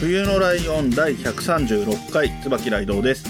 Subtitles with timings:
[0.00, 3.24] 冬のライオン第136回、椿ライドウです。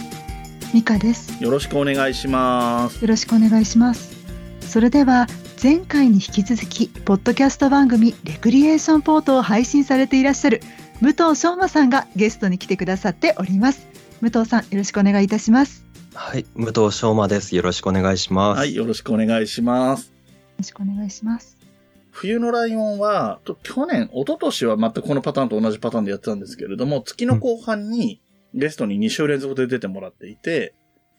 [0.75, 1.43] ミカです。
[1.43, 3.01] よろしくお願いします。
[3.01, 4.15] よろしくお願いします。
[4.61, 5.27] それでは
[5.63, 10.61] 前回に引き続きポッドキャスト番組レクリエーションポートを配信されていらっしゃる
[11.01, 13.87] 武藤翔馬さんがゲストに来てくださっております。
[14.21, 15.87] 武藤さんよろしくお願いいたします。
[16.13, 17.57] よはい、武藤翔馬です。
[17.57, 18.59] よろしくお願いします。
[18.59, 20.13] はい、よろしくお願いします。
[20.59, 21.58] ろしくお願いします。
[22.21, 28.21] 冬のライオンは、と去年、一昨年は全くこのパターンと同じパターンでやってたんですけれども、月の後半に
[28.55, 30.75] ゲストに2週連続で出てもらっていて、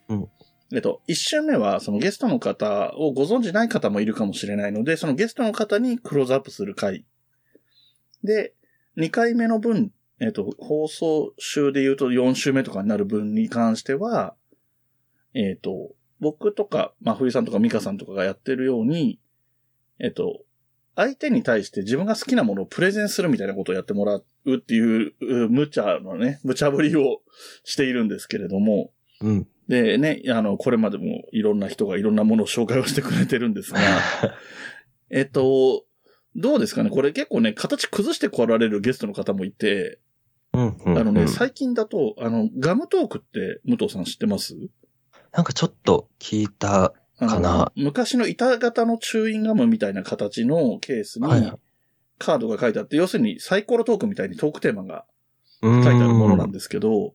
[0.08, 0.28] うん
[0.74, 7.06] えっと、1週目はそのゲストの方をご存知ない方もいるかもしれないので、そのゲストの方にクローズアップする回。
[8.22, 8.52] で、
[8.98, 14.34] 2回目の分、えっと、放送週で言うと4週目とかになる分に関しては、
[15.32, 19.18] えっと、僕とか、まあ、冬さんとかミカさんとかがやってるように、
[19.98, 20.42] えっと、
[21.00, 27.22] 相手に対して自分が好きなものをプレゼンするみたいなことをやってもらうっていう、う無茶のね、無茶ぶりを
[27.64, 29.48] しているんですけれども、うん。
[29.66, 33.80] でね、あの、これまでもいろんな人がいろんなものを紹介をしてくれてるんですが、
[35.08, 35.84] えっと、
[36.36, 36.90] どうですかね？
[36.90, 40.00] これ結構ね、形崩して来られるゲストの方もいて、
[40.52, 40.98] うん、うん。
[40.98, 44.54] あのね、うん最近だと、あの、ガムトークって武藤さん知ってます？
[45.32, 46.92] なんかちょっと聞いた。
[47.26, 47.72] かな。
[47.76, 51.52] 昔の板型のチューインガムみたいな形のケースに
[52.18, 55.04] カードが書いてあって、要するにサイコロトークみたいにトークテーマが
[55.62, 57.14] 書いてあるものなんですけど、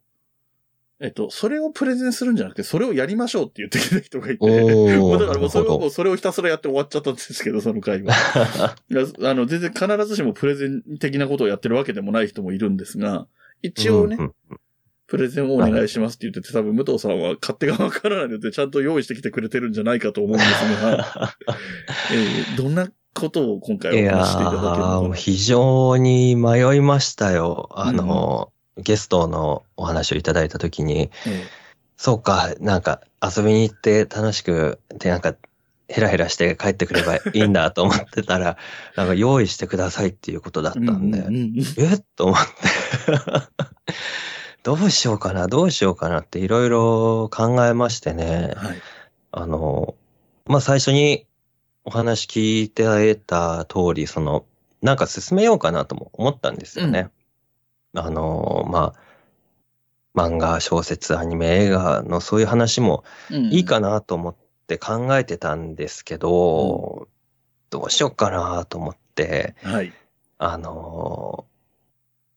[1.02, 8.13] えっと、それをプレゼンするんじゃなくて、それをやりましょうって言ってきた人がいて、 だからもうそれをそれをひたすらやって終わっちゃったんですけど、その回は。
[9.22, 13.28] あの、全然必ずしもプレゼン的なことをやってるわけでもない人もいるんですが、
[13.62, 14.57] 一応ね、うんうん
[15.08, 21.36] プレゼンをお願いしますって言ってて、多分武藤さんは勝手がわからないので、ちゃんと用意してきてくれてるんじゃないかと思うんですが、
[22.12, 25.16] えーどんなことを今回お話ししていただけるのか。
[25.16, 27.70] 非常に迷いましたよ。
[27.72, 31.46] あの、ゲストのお話をいただいたときに、え
[31.98, 35.36] そうか、なんか遊びに行って楽しく、で、なんか、
[35.88, 38.58] ヘラヘラして帰ってくればいいんだと思ってたら、
[38.98, 41.54] なんか用意してくださいっていうことだったーんで、うんうんうん。
[41.78, 43.94] えっと思って。
[44.66, 48.52] どうしようかな、どうしようかなっていろいろ考えましてね。
[48.56, 48.81] はい。
[49.31, 49.94] あの、
[50.48, 51.28] まあ、最初に
[51.84, 54.44] お話聞いてた通り、その、
[54.81, 57.12] なんか進めようかなとも思ったんですよね。
[57.94, 58.96] あの、ま
[60.16, 67.08] あ、漫画、小説、アニメ、映画のそういう話もいいかなと思って考えてたんですけど、
[67.70, 69.94] どうしようかなと思って、うんはい。
[70.40, 71.46] あの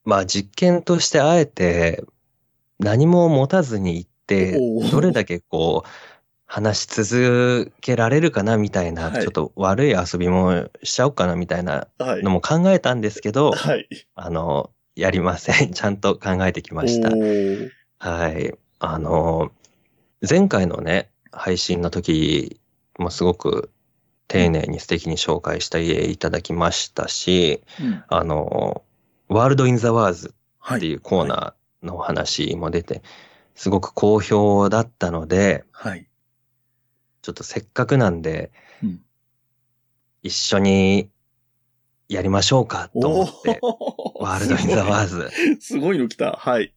[0.05, 2.05] まあ実験としてあえて
[2.79, 4.57] 何も持たずに行って
[4.91, 5.89] どれだけこう、
[6.51, 12.31] 話し続けられるかなみたいな、はいちょっと悪い遊びもしちゃおうかなみたいなはいの。
[12.31, 13.87] も考えたんですけど、はい。
[14.15, 15.71] あの、やりません。
[15.73, 17.09] ちゃんと考えてきました
[17.99, 18.55] はい。
[18.79, 19.51] あの、
[20.27, 22.59] 前回のね、配信の時
[22.97, 23.69] もすごく
[24.27, 28.81] 丁寧に素敵に紹介していただきましたし、うんあの、
[29.27, 30.77] ワールド・イン・ザ・ワーズはい。
[30.77, 31.53] っていうコーナー
[31.83, 33.01] のお話も出て、
[33.55, 36.07] すごく好評だったので、はい。
[37.21, 38.51] ちょっとせっかくなんで、
[38.83, 39.01] うん
[40.21, 41.09] 一緒に
[42.09, 45.29] やりましょうかと思って、お World in the Words。
[45.61, 46.33] すごいの来た。
[46.33, 46.73] はい。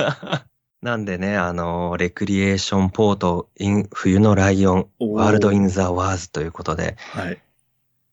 [0.82, 7.40] なんでね、あの、レクリエーションポート、 in、冬のライオン、 World in the Words ということで、はい。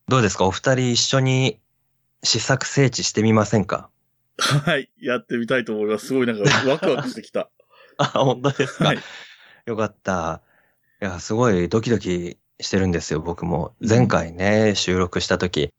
[0.07, 0.45] どうですか？
[0.45, 1.59] お二人一緒に
[2.23, 3.89] 試作聖地してみませんか？
[4.38, 4.89] はい。
[5.01, 6.07] やってみたいと思います。
[6.07, 7.50] すごいなんか ワクワクしてきた。
[7.97, 9.00] あ、本当ですか、はい。
[9.65, 10.41] よかった。
[11.01, 13.75] いや、すごいドキドキしてるんですよ、僕も。
[13.80, 15.71] 前回ね、収録した時、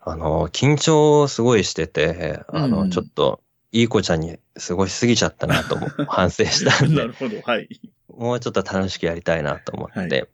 [0.00, 3.40] あの、緊張すごいしてて、あの、うんちょっと、
[3.70, 7.40] いい子ちゃんに過ごしすぎちゃったなとも 反省したんでなる、ほど。
[7.40, 7.68] はい。
[8.08, 9.98] もうちょっと楽しくやりたいなと思って。
[10.00, 10.28] はい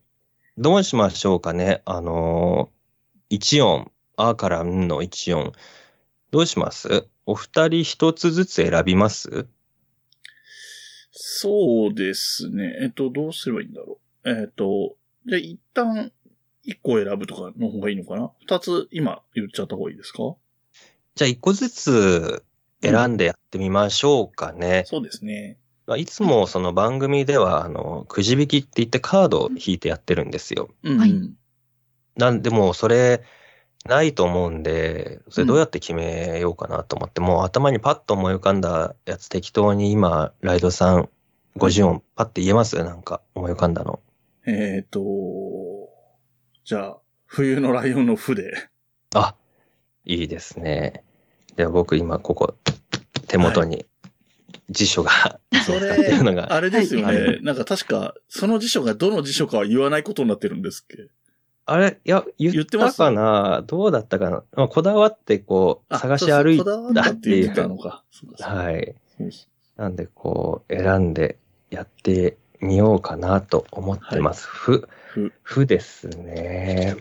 [0.61, 1.83] どうしましょうかね？
[1.85, 2.73] あの、
[3.31, 5.53] 一音、あからんの一音。
[6.33, 7.07] どうします？
[7.31, 9.47] お二人一つずつ選びます？
[11.13, 12.79] そうですね。
[12.81, 14.31] えっと、どうすればいいんだろう。
[14.31, 14.97] えっと、
[15.27, 16.11] じゃあ一旦
[16.63, 18.31] 一個選ぶとかの方がいいのかな？
[18.41, 20.37] 二つ今言っちゃった方がいいですか？
[21.17, 22.45] じゃあ一個ずつ
[22.81, 24.85] 選んでやってみましょうかね。
[24.87, 25.59] そうですね。
[25.87, 30.71] まあいつもその番組では、あの、くじ引きって言ってカードを引いてやってるんですよ。
[30.83, 31.15] うん、はい
[32.17, 33.23] なんでもうそれ
[33.85, 41.09] ないと思うんで、それどうやって決めようかなと思って、もう頭にパッと思い浮かんだやつ適当に今、ライドさん
[41.57, 42.77] 50音パッて言えます？
[42.77, 44.01] なんか思い浮かんだの。
[44.47, 45.01] えっ、と、
[46.65, 46.97] じゃあ、
[47.27, 48.53] 冬のライオンの負で。
[49.15, 49.35] あ、
[50.05, 51.05] いいですね。
[51.57, 52.55] では僕今ここ
[53.27, 53.85] 手元に
[54.71, 55.11] 辞書が、
[55.67, 56.53] そ使ってるのれ、が。
[56.55, 61.09] あれですよね、はいなんか確か、その辞書がどの辞書かは言わないことになってるんですっけ？
[61.71, 62.97] あれいや、言ってます？
[62.97, 63.63] たかな？
[63.67, 68.03] どうだったかな、まあ、こだわってこう、あ探し歩いたって言ってたのか。
[68.11, 68.95] そうかはい。
[69.77, 71.37] なんで、こう、選んで
[71.71, 74.47] やってみようかなと思ってます。
[74.47, 76.97] ふ、うふふですね。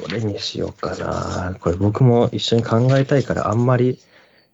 [0.00, 1.56] どれにしようかな。
[1.60, 3.98] これ僕も一緒に考えたいから、あんまり、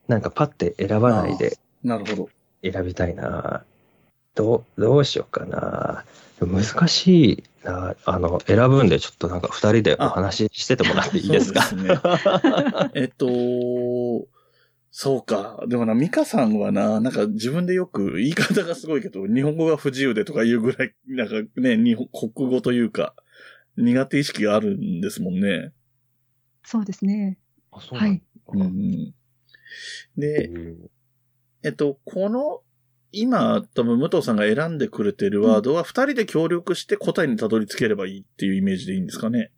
[0.08, 2.28] なんかパッて選ばないでなるほど。
[2.62, 3.64] 選びたいな。
[4.34, 6.04] どう、どうしようかな。
[6.40, 7.49] 難しいな。
[7.64, 11.62] あの、選ぶんで、ちょっとなんか二人でお話ししててもらっていいですか？
[11.62, 12.00] そうですね
[12.94, 13.26] えっと、
[14.90, 15.64] そうか。
[15.68, 23.14] でもな、ミカさんはな、なんか自分でよく言い方がすごいけど、日本語が不自由でとかいうぐらい、なんかね、日本、国語というか、
[23.76, 25.72] 苦手意識があるんですもんね。
[26.64, 27.38] そうですね。
[27.72, 28.22] あそうなんはい。
[28.52, 29.14] うんうん、
[30.16, 30.50] で、
[31.62, 32.62] えっと、この、
[33.12, 39.50] 今、多分、武藤さんが選んでくれてるワードは、二人で協力して答えにたどり着ければいいっていうイメージでいいんですかね。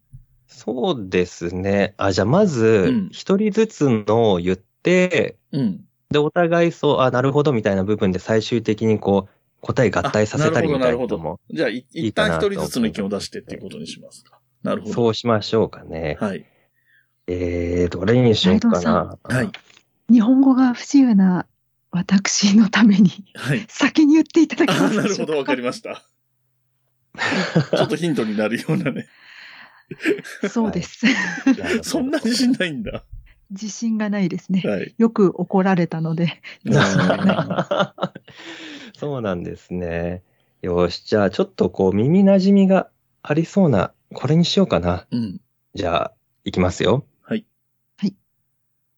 [0.46, 1.94] そうですね。
[1.96, 5.84] あ、じゃあまうずん、一人ずつのを言って、うん。
[6.10, 14.38] で、お互いそう、あ、なるほどみたいな部分で最終的にこう、答え合体させたりみたいなことも、じゃあ、いい一いかなと旦一人ずつの意見を出してっていうことにしますか。
[14.62, 14.94] なるほど。
[14.94, 16.16] そうしましょうかね。
[16.20, 16.44] はい。
[17.26, 19.18] えー、どれにしようかな。
[19.22, 19.50] はい。
[20.12, 21.46] 日本語が不自由な
[21.92, 23.64] 私のためにはい。
[23.68, 25.26] 先に言っていただけあますでしょうか？
[25.26, 26.02] なるほど、わかりました。
[27.76, 29.06] ちょっとヒントになるようなね。
[30.48, 31.06] そうです。
[31.82, 33.04] そんな自信ないんだ。
[33.50, 34.62] 自信がないですね。
[34.64, 34.94] はい。
[34.96, 36.40] よく怒られたので。
[38.96, 40.22] そうなんですね。
[40.62, 42.88] よし、じゃあちょっとこう耳馴染みが
[43.22, 45.06] ありそうな、これにしようかな。
[45.10, 45.40] うん。
[45.74, 46.12] じゃあ、
[46.44, 47.04] いきますよ。
[47.20, 47.44] はい。
[47.98, 48.16] はい。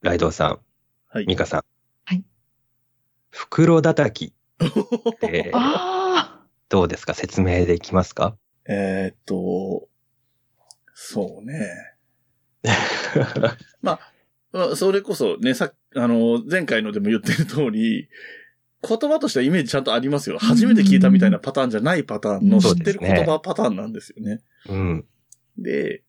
[0.02, 0.60] ライドウさん、
[1.08, 1.26] はい。
[1.26, 1.73] ミカさん。
[3.34, 3.46] はい。
[3.48, 4.34] 袋叩き
[4.64, 7.14] ってあどうですか？
[7.14, 8.36] 説明できますか？
[8.66, 9.88] えーっと、
[10.94, 11.94] そうね。
[13.82, 14.00] ま
[14.52, 18.08] あ、それこそね、さあの、前回のでも言ってる通り、
[18.86, 20.38] 言葉としてはイメージちゃんとありますよ。
[20.38, 24.40] 初めて聞いたみたいなパターンじゃないパターンのうん知ってる言葉パターンなんですよね。
[24.68, 25.04] うん。
[25.58, 26.02] で、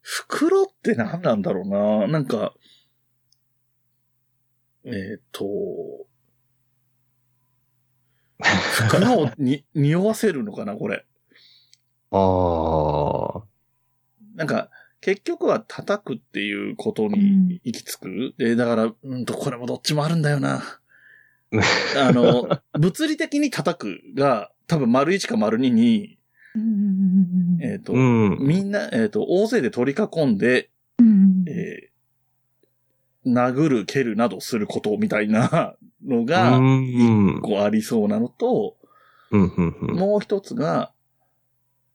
[0.00, 2.54] 袋って何なんだろうななんか、
[4.88, 6.06] えーっと、
[8.88, 11.04] 袋をに匂わせるのかなこれ。
[12.10, 13.42] ああ。
[14.34, 14.70] なんか、
[15.00, 18.34] 結局は叩くっていうことに行き着く。
[18.38, 20.62] で、だから、うんと、これもどっちもあるんだよな。
[21.96, 28.38] あの、物理的に叩くが、多分丸1か丸2に、ーうんうんうんうんえっ、と、うん。
[28.40, 30.70] みんな、えっ、と、大勢で取り囲んで、
[33.32, 37.40] 殴る、蹴るなどすることみたいなのが、うん。
[37.42, 38.76] こうありそうなのと。
[39.30, 40.92] もう一つが、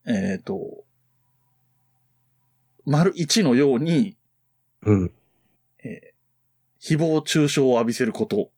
[0.05, 0.83] えっ、と、
[2.85, 4.17] 丸1のように、
[4.83, 5.11] うん。
[6.79, 8.51] 誹謗中傷を浴びせること、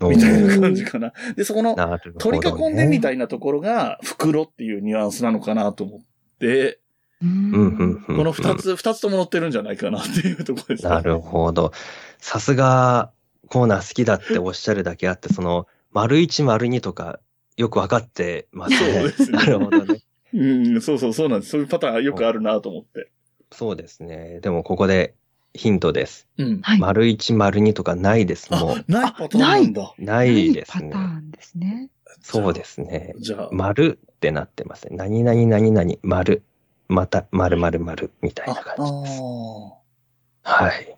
[0.00, 1.12] みたいな感じかな。
[1.36, 1.74] で、そこの、
[2.18, 3.14] 取り囲んでみたい。
[3.14, 6.00] いなところが、袋っていうニュアンスなのかなと思っ
[6.38, 6.80] て、
[7.20, 8.54] この二。
[8.56, 10.90] つ、二つとも載ってるんじゃないかなっていうところですね。
[10.90, 11.72] なるほど。
[12.18, 13.12] さすが、
[13.48, 17.20] コーナー好きだっておっしゃるだけあって、その、丸一丸二とか、
[17.56, 19.02] よくわかってますそうね。
[19.04, 20.00] ですねなるほどね。
[20.34, 20.44] う
[20.76, 21.52] ん、そうそう、そうなんです。
[21.52, 23.10] そういうパターンよくあるなと思って。
[23.52, 24.40] そうですね。
[24.40, 25.14] でも、ここで
[25.54, 26.26] ヒントです。
[26.36, 26.60] うん。
[26.62, 26.78] はい。
[26.80, 28.50] 丸一丸二とかないです。
[28.50, 29.94] もあ、ないパターンなんだ。
[29.96, 30.96] う、ないですパターね。
[31.20, 31.90] ンですね。
[32.20, 33.14] そうですね。
[33.18, 34.96] じゃあ、丸ってなってますね。
[34.96, 36.42] 何々何々、丸。
[36.88, 39.22] また、丸丸丸みたいなあ、感じです。
[39.22, 40.96] あはい。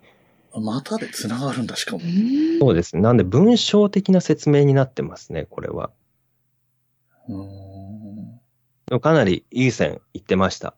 [0.54, 2.02] ーまたで繋がるんだ、しかも。
[2.60, 3.02] そうですね。
[3.02, 5.90] なんで、文章的な説明になってますね、これは。
[7.28, 8.40] うーん
[8.86, 10.74] でもかなりいい線いってました。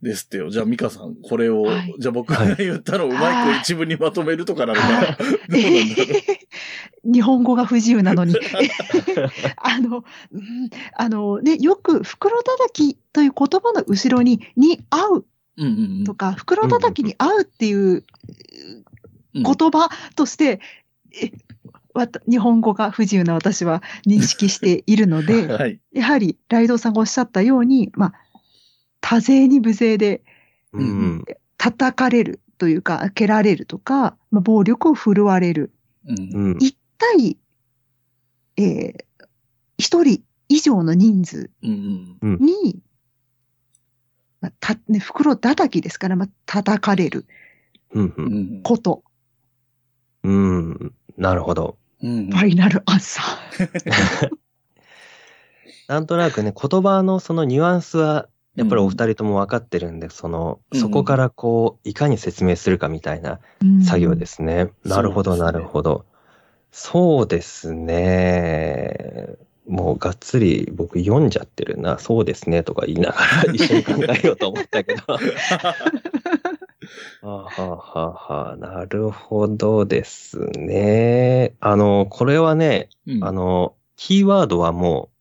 [0.00, 0.50] ですってよ。
[0.50, 5.06] じゃあ、ミカさん、これを、はいじゃあ僕が言ったのをうまく一文にまとめるとかなのかな。
[5.16, 6.33] どうなんだろう。
[7.04, 8.34] 日本語が不自由なのに。
[9.56, 15.26] あの、うんあのね、よく袋叩きという言葉の後ろに、に合う
[15.56, 18.04] うんうんうんとか、袋叩きに合うっていううん
[19.34, 20.60] 言葉として、
[22.28, 25.80] 日本語が不自由な私は認識しているので、 はい。
[25.92, 28.14] やはりライドウさんがおっしゃったように、まあ、
[29.00, 30.22] 多勢に無勢で
[30.72, 31.24] うん。
[31.56, 35.72] 叩かれるというか、蹴られるとか、まあ、暴力を振るわれる。
[36.06, 36.58] うんうん。
[36.60, 37.36] 一対、
[38.56, 39.04] えー
[39.76, 42.80] 一人以上の人数うんうんに、
[44.40, 47.26] まあたね、袋叩きですから、まあ、叩かれる
[47.92, 48.06] うん。
[48.06, 48.14] う。
[48.16, 49.02] うんんこと、
[50.22, 50.94] うん。
[51.16, 51.76] なるほど。
[52.02, 54.30] うんファイナルアンサー。
[55.88, 63.40] なんとなくね、言葉のそのニュアンスは、やっぱりお二人とも分かってるんで、その、うんそこからこう、いかに説明するかみたいな
[63.84, 64.70] 作業ですね。
[64.84, 66.04] なるほど、なるほど。
[66.70, 69.28] そうですね。
[69.66, 71.98] もうがっつり僕読んじゃってるな。
[71.98, 73.92] そうですねとか言いながら一緒に考
[74.22, 75.02] えようと思ったけど。
[75.14, 75.18] は
[77.22, 81.54] あ、はあはあはあ、なるほどですね。
[81.60, 85.13] あの、これはね、うんあの、キーワードはもう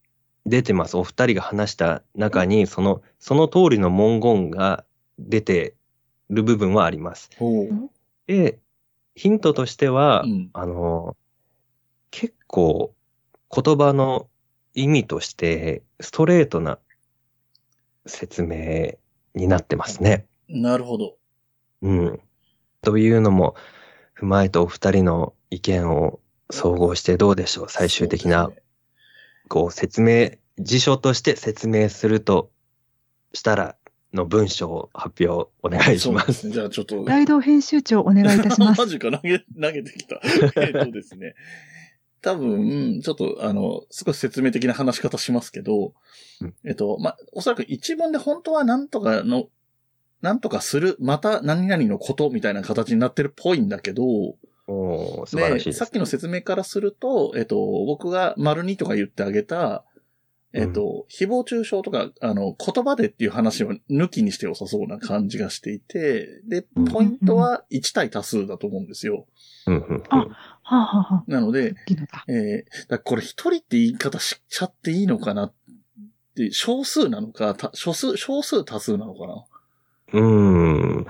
[0.46, 0.98] 出てます。
[0.98, 4.84] お二人が話した中に、その、その通りの文言が
[5.20, 5.76] 出て
[6.30, 7.30] る部分はあります。
[8.28, 8.60] で、
[9.16, 11.16] ヒントとしては、うんあの、
[12.12, 12.94] 結構
[13.50, 14.28] 言葉の
[14.74, 16.80] 意味としてストレートな
[18.06, 18.98] 説明
[19.36, 20.26] になってますね。
[20.48, 21.16] なるほど。
[21.82, 22.20] うん。
[22.82, 23.56] というのも
[24.20, 26.20] 踏まえてお二人の意見を
[26.50, 28.52] 総合してどうでしょう最終的な
[29.54, 32.50] こう説明、辞書として説明すると
[33.36, 33.76] したら
[34.12, 36.24] の文章を発表お願いしま。
[36.24, 36.54] すすね。
[36.54, 37.06] じゃあちょっと。
[37.06, 38.88] ライド編集長お願いいたします マ。
[38.88, 40.20] ジか、投げ、投げてきた。
[40.60, 41.36] えっとですね。
[42.22, 45.94] 多分、ちょっと、あの、少し説明的な話し方しますけど、
[46.42, 49.50] うんえっと、まあ、おそらく一文で本当は何とかの、
[50.22, 54.36] 何とかする、また何々のことみたいな形になってるっぽいんだけど、
[54.68, 55.80] 素晴らしいです。
[55.80, 59.84] さっきの説明からすると、えっと、僕が丸二とか言ってあげた、
[60.54, 69.26] えっと、誹謗中傷とか、あの、言葉でっていう話は抜きにして良さそうな感じがしていて、でうん、ポイントは1対多数だと思うんですよ。
[69.66, 70.28] うんうんうんあは
[70.62, 71.76] あ、はあはあ、なので。
[72.28, 75.54] えー、これ一人って言い方しちゃっていいのかなっ
[76.36, 79.46] て、少数なのか、た少数、少数多数なのかな
[80.14, 81.08] うーん。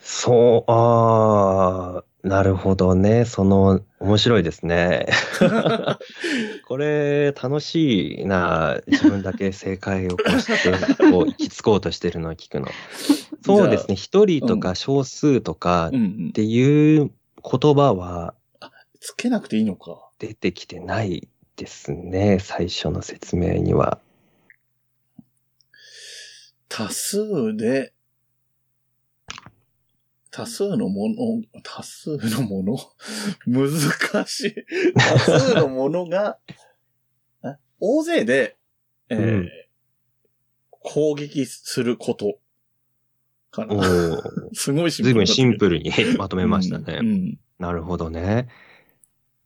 [0.00, 3.24] そう、ああ、なるほどね。
[3.24, 5.06] その、面白いですね。
[6.66, 8.80] これ、楽しいな。
[8.88, 12.68] 自分だけ正解をこうして、こう、行き着こうとしてるのを聞くの。
[13.44, 13.94] そうですね。
[13.94, 16.32] 一人とか少数とかっ。
[16.32, 17.10] ていう
[17.42, 18.34] 言葉は
[19.00, 20.10] つけなくていいのか。
[20.18, 22.38] 出てきてないですね。
[22.40, 24.00] 最初の説明には。
[26.68, 27.92] 多数で、
[30.30, 31.14] 多数のもの、
[31.62, 32.78] 多数のもの？
[33.46, 34.54] 難しい。
[34.94, 36.38] 多数のものが、
[37.42, 38.56] あ大勢で、
[39.08, 39.48] えーうん
[40.80, 42.38] 攻撃すること
[43.50, 43.88] かおな。
[43.88, 44.20] ー
[44.54, 47.00] すごいシンプルシンルプルにまとめましたね。
[47.00, 47.38] うん。
[47.58, 48.48] なるほどね。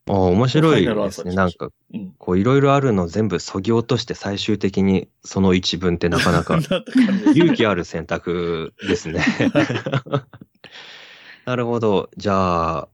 [0.09, 1.35] あ面白いですね。
[1.35, 2.13] なんか、うん。
[2.19, 6.59] こういろいろあるの全部そぎ落として最終的にその一文ってなかなか
[7.35, 9.25] 勇気ある選択ですね。
[11.47, 12.11] なるほど。
[12.17, 12.89] じゃあ、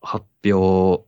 [0.00, 1.04] 発表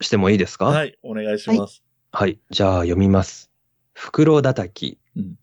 [0.00, 0.66] してもいいですか？
[0.66, 1.82] はい、お願いします。
[2.12, 2.38] はい。
[2.50, 3.50] じゃあ読みます。
[3.92, 4.98] 袋叩き。
[5.16, 5.38] うん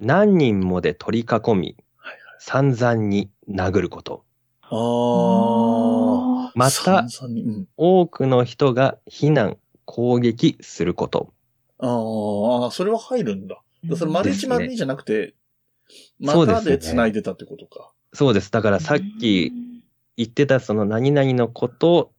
[0.00, 4.24] 何人もで取り囲み、はいはい散々に殴ること。
[4.70, 6.52] ああ。
[6.54, 7.06] また
[7.76, 11.32] 多くの人が非難、攻撃すること。
[11.78, 13.62] ああ、それは入るんだ。
[13.96, 15.34] それ丸一丸二じゃなくて、
[16.18, 17.92] またで繋いでたってことか。
[18.12, 18.50] そうです。
[18.50, 19.52] だからさっき
[20.16, 22.12] 言ってたその何々のこと、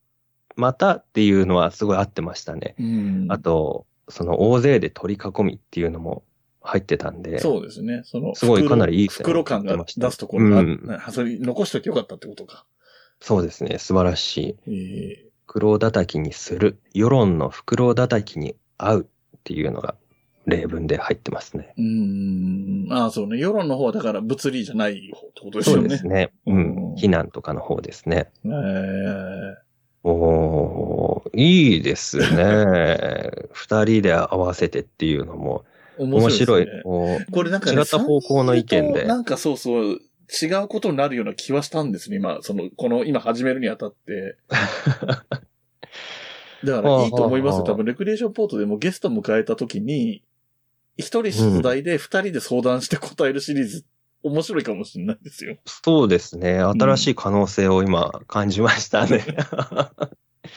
[0.55, 2.75] またっていうのはすごい合ってましたね。
[2.79, 6.23] うんあと、その大勢で取り囲みっていうのも
[6.69, 7.39] 入ってたんで。
[7.39, 8.03] そうですね。
[8.05, 12.65] その、すごい袋かなりいい線袋感が出すところが、うんねそれ残しといてよかったってことか。
[13.21, 13.79] そうですね。
[13.79, 14.71] 素晴らしい。
[14.71, 16.79] ええ袋叩きにする。
[16.93, 19.95] 世論の袋叩きに合うっていうのが
[20.45, 21.73] 例文で入ってますね。
[21.75, 22.93] うーん。
[22.93, 23.39] ああ、そうね。
[23.39, 25.81] 世論の方はだから物理じゃない方ってことですよね。
[25.81, 26.31] そうですね。
[26.45, 26.93] ううんん。
[26.95, 28.29] 避難とかの方ですね。
[28.45, 29.69] ええ
[30.03, 33.31] おー、いいですね。
[33.51, 35.65] 二人で合わせてっていうのも
[35.99, 36.65] 面面白い。
[36.65, 39.99] ねおーこれなんか、違った方向の意見でなんかそうそう、
[40.41, 44.37] 違うことになるような気はしたんですね、今、その、この、今始めるにあたって。
[46.63, 47.63] だからいいと思いますよ。
[47.63, 50.23] 多分、レクリエーションポートでもゲスト迎えた時に、
[50.97, 53.85] 一人出題で二人で相談して答えるシリーズ
[54.23, 55.57] 面白いかもしれないですよ。
[55.65, 56.59] そうですね。
[56.59, 59.17] 新しい可能性を今感じましたね。
[59.17, 59.21] い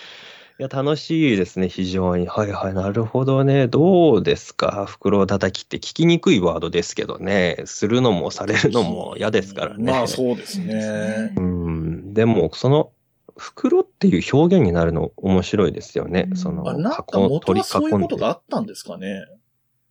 [0.63, 2.27] や、楽しいですね、非常に。
[2.27, 3.67] はいはい、なるほどね。
[3.69, 4.87] どうですか？
[4.87, 7.63] 袋叩きって聞きにくいワードですけどね。
[7.65, 9.93] するのもされるのも嫌ですからね。
[9.93, 11.33] まあそうですね。
[11.37, 12.15] うん。
[12.15, 12.93] でも、その、
[13.37, 16.27] 袋っていう表現になるの面白いですよね。
[16.31, 18.03] うんその箱取りはそういう囲んで。
[18.05, 19.25] ことがあったんですかね？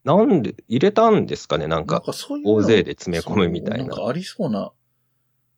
[0.04, 1.68] なんで、入れたんですかね？
[1.68, 2.02] なんか、
[2.46, 4.72] 大勢で詰め込むみたいななんかありそうな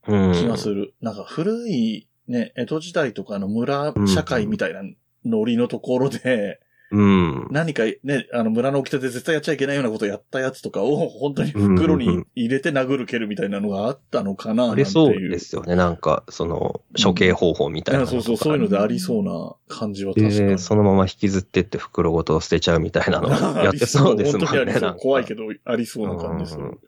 [0.08, 0.34] うん。
[0.34, 0.96] 気がする。
[1.02, 4.82] なんか古いね、江戸時代とかの村社会みたいな
[5.26, 6.60] ノリのところで、
[6.94, 7.48] うん。
[7.50, 14.72] 何かね、あの村の掟で絶対やっちゃいけないようなことをやったやつとかを本当に袋に入れて殴る蹴るみたいなのがあったのかな。
[14.72, 15.76] ありそうですよね。
[15.76, 18.16] なんか、その、処刑方法みたいなのとか。
[18.16, 20.50] いやそうそう、そういうのでありそうな感じは確かに。
[20.50, 23.30] で、そのまま引きずってって袋ごと捨てちゃうみたいなの
[23.64, 24.48] やってそうですもんね。
[24.48, 26.80] 本当にありそう怖いけど、ありそうな感じするうん。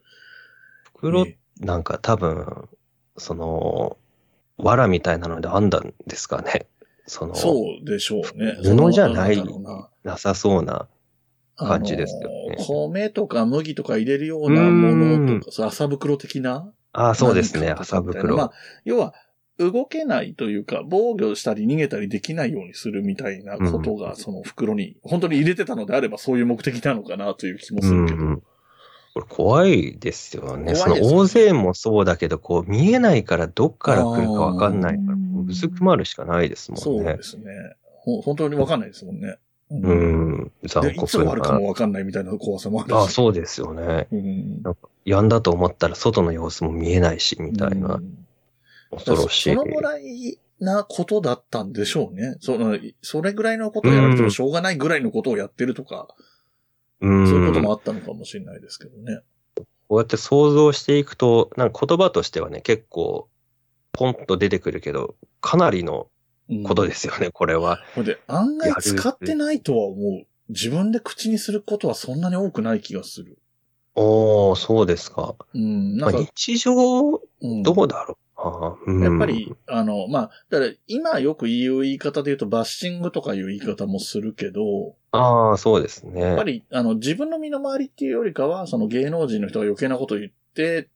[0.94, 2.68] 袋、ねなんか多分、
[3.16, 3.96] その、
[4.58, 6.66] 藁みたいなので編んだんですかね。
[7.06, 8.56] その、そうでしょうね。
[8.62, 9.62] 布じゃないそう
[10.04, 10.88] なさそうな。
[11.58, 16.70] 感じですよね米とか麦とか入れるようなものとか、そう朝袋的な？
[16.92, 17.70] ああ、そうですね。
[17.70, 18.36] 麻袋。
[18.36, 18.52] まあ、
[18.84, 19.14] 要は、
[19.58, 28.18] 動けないというか、防御したり逃げたりできないようにするみたいなことが、その袋に、本当に入れてたのであればそういう目的なのかなという気もするけど。
[28.18, 28.42] うん
[29.14, 30.74] これ怖いですよね。
[30.74, 35.15] ねの大勢もそうだけど、こう見えないからどっから来るかわかんないから、
[35.46, 37.22] あーうずくまるしかないですもんねそうで。
[37.22, 37.44] すね。
[37.82, 39.38] ほ本当にわかんないですもんね。
[39.70, 40.52] ううん。
[40.64, 41.58] 残でいつ酷終わるかな。
[41.58, 42.92] もわかんないみたいな怖さもあるし。
[42.92, 44.06] ああ、そうですよね。
[44.12, 44.62] うん。
[45.04, 47.98] やんだと思ったら外の様子も見えないし、みたいなう。
[47.98, 48.26] ん
[48.90, 49.54] 恐ろしい。
[49.54, 52.36] そのぐらいなことだったんでしょうね。
[52.40, 56.08] その、それぐらいのことをやられてもしょうがないぐらいのことをやってるとか、
[57.00, 57.26] うん。
[57.26, 59.20] そういうこともあったのかもしれないですけどね。
[59.88, 63.28] こうやって想像していくと、なんか言葉としてはね、結構、
[63.96, 66.08] ポンと出てくるけど、かなりの
[66.48, 67.80] うんことですよね、これは。
[67.96, 70.26] で、案外使ってないとは思う。
[70.48, 73.38] 自分で口にすることはそんなに多くない気がする。
[73.96, 75.34] おー、そうですか。
[75.54, 76.72] うん、なまあ、んか、日常、
[77.42, 78.16] うんどうだろう。
[78.86, 86.20] うんやっぱり、あの、まあ、だから今よく言う言い方で言うとバッシングとかいう言い方もするけど、ああ、そうですね。
[86.20, 90.88] やっぱり、あの、自分の身の回りっていうよりかは、その芸能人の人が余計なこと言って、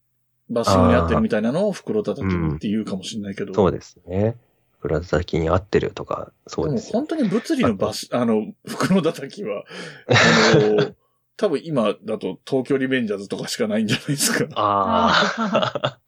[0.51, 4.37] バッシングにあってるみたいなのを袋叩きって言うかもしれないけど、そうですね。
[4.79, 6.93] 袋叩きに合ってるとか、そうでもですよ。
[6.93, 9.63] 本当に物理のバシ、あの、袋叩きは、
[10.09, 10.95] あの、
[11.37, 14.47] 多分今だと東京リベンジャーズとかしかないんじゃないですか。
[14.55, 15.99] ああ。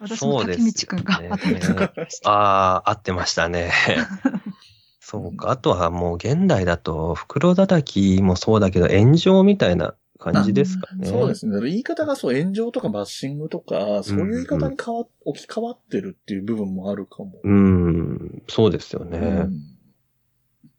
[0.00, 2.30] 私も竹道くんがそう頭にですねかかってました。
[2.30, 3.72] ああ、合ってましたね。
[5.00, 5.50] そうか。
[5.50, 11.06] あとはもう現代だと、袋叩きもそうだけど、炎上みたいな感じですかね。
[11.06, 11.52] そうですね。
[11.52, 17.40] だから言い方がそう、炎上とかバッシングとか、そういう言い方に変わ、置き換わってるっていう部分もあるかも。
[17.42, 19.18] うん、そうですよね。
[19.18, 19.78] うん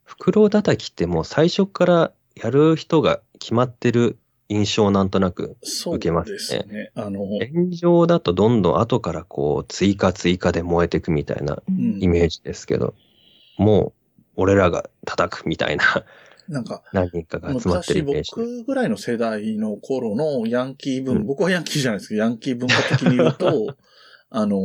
[0.09, 4.17] 袋叩きってもう最初からやる人が決まってる
[4.49, 6.91] 印象なんとなく、そう受けますねですね。
[6.95, 12.95] あの、炎上だとどんどん後からこう追加追加で燃えていくみたいなうんイメージですけど、
[13.57, 16.03] もう俺らが叩くみたいな
[16.49, 18.31] なんか、何人かが集まってる昔。
[18.31, 23.77] 僕ぐらいの世代の頃のヤンキー文、うん僕はヤンキーじゃないですけど、ヤンキー文化的に言うと、
[24.31, 24.57] あの、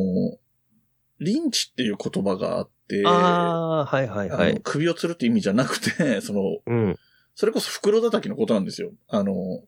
[1.20, 4.60] リンチっていう言葉があって、ああ、はいはいはあのい。
[4.64, 6.96] 首を吊るって意味じゃなくて、 その、うん。
[7.34, 8.92] それこそ袋叩きのことなんですよ。
[9.08, 9.62] あの、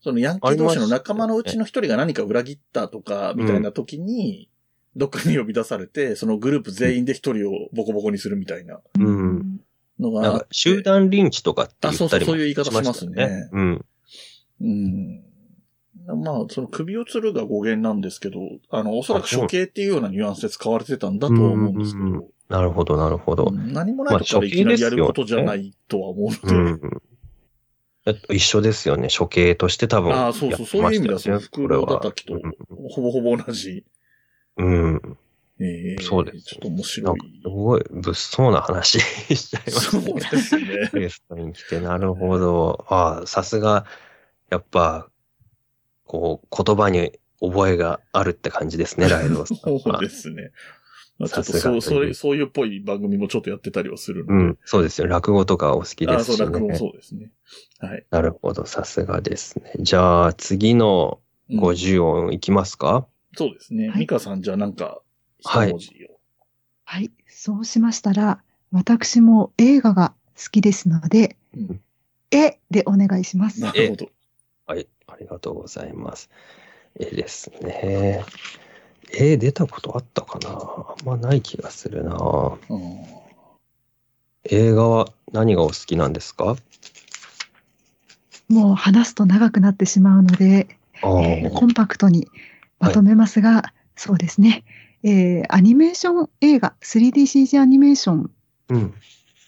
[0.00, 4.48] そのヤンキー同士の仲間のうちの一人が何か裏切ったとか、みたいな時に、
[4.94, 9.60] どっかに呼び出されて、そのグループ全員で一人をボコボコにするみたいなうん
[10.00, 13.84] のがあってなんか集団リンチとかって言ったりもあそうそうそういう言い方しますねうん。
[14.60, 15.24] うん。
[16.22, 23.52] まあ、その首を吊るが語源なんですけど、あの、おそらく処刑っていうようなニュアンスで使われてたんだとは思うんですけうんうんど、なるほど、なるほどう。
[23.52, 27.02] ん何もないとからいきなりやることじゃないとは思ううので、ん。
[28.06, 29.08] えっと一緒ですよね。
[29.16, 32.40] 処刑として多分ああそうそうそういう意味ではその袋叩きと
[32.90, 33.84] ほぼほぼ同じ。
[34.56, 35.18] うん。
[35.60, 35.66] うん。
[35.66, 37.26] えーそうですちょっと面白いなんか。
[37.42, 39.00] すごい物騒な話
[39.34, 40.12] しちゃいますそうね。
[40.30, 40.90] ですね。
[40.94, 42.84] ゲストに来て、なるほど。
[42.88, 43.86] ああ、さすが、
[44.50, 45.08] やっぱ、
[46.04, 50.00] こう、言葉に覚えがあるって感じですね、 ライドさんそうは。
[50.00, 50.50] ですね。
[51.18, 54.32] まあ、ちょっとさすがそう、そういう、そういうっぽい番組もちょっとやってたりはするので。
[54.32, 55.08] うん、そうですよ。
[55.08, 56.74] 落語とかお好きでああ、そう、すし落語。
[56.76, 57.32] そうですね。
[57.80, 58.06] はい。
[58.10, 59.72] なるほど、さすがですね。
[59.80, 63.88] じゃあ、次のうん50音いきますか、そうですね。
[63.88, 65.07] はいミカさん、じゃあなんか、一
[65.44, 66.18] はい文字を。
[66.84, 67.10] はい。
[67.26, 71.80] そうしましたら、私も映画が好きですので、うん
[72.30, 73.62] えでお願いします。
[73.62, 74.10] なるほど。
[74.66, 76.28] はい、ありがとうございます。
[76.98, 78.22] 絵ですね。
[79.10, 80.50] 絵出たことあったかな？
[80.50, 83.04] あんまない気がするなうん
[84.44, 86.56] 映画は何がお好きなんですか？
[88.50, 92.28] もう話すと長くなってしまうので、あえーコンパクトに
[92.78, 94.64] まとめますが、そうですね、
[95.04, 98.30] えーアニメーション映画、3DCG アニメーション
[98.70, 98.94] うん。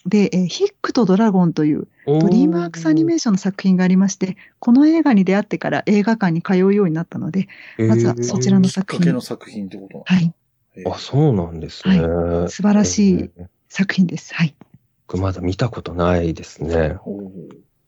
[0.07, 10.35] で、えーヒックとドラゴンというドリームワークスアニメーションの作品がありまして、この映画に出会ってから映画館に通うようになったので、まずはそちらの作品かけの作品ってことはい、
[10.87, 11.99] あ、そうなんですね。
[12.49, 14.35] 素晴らしいえー作品です。
[14.35, 14.57] はい。
[15.07, 16.97] 僕まだ見たことないですね。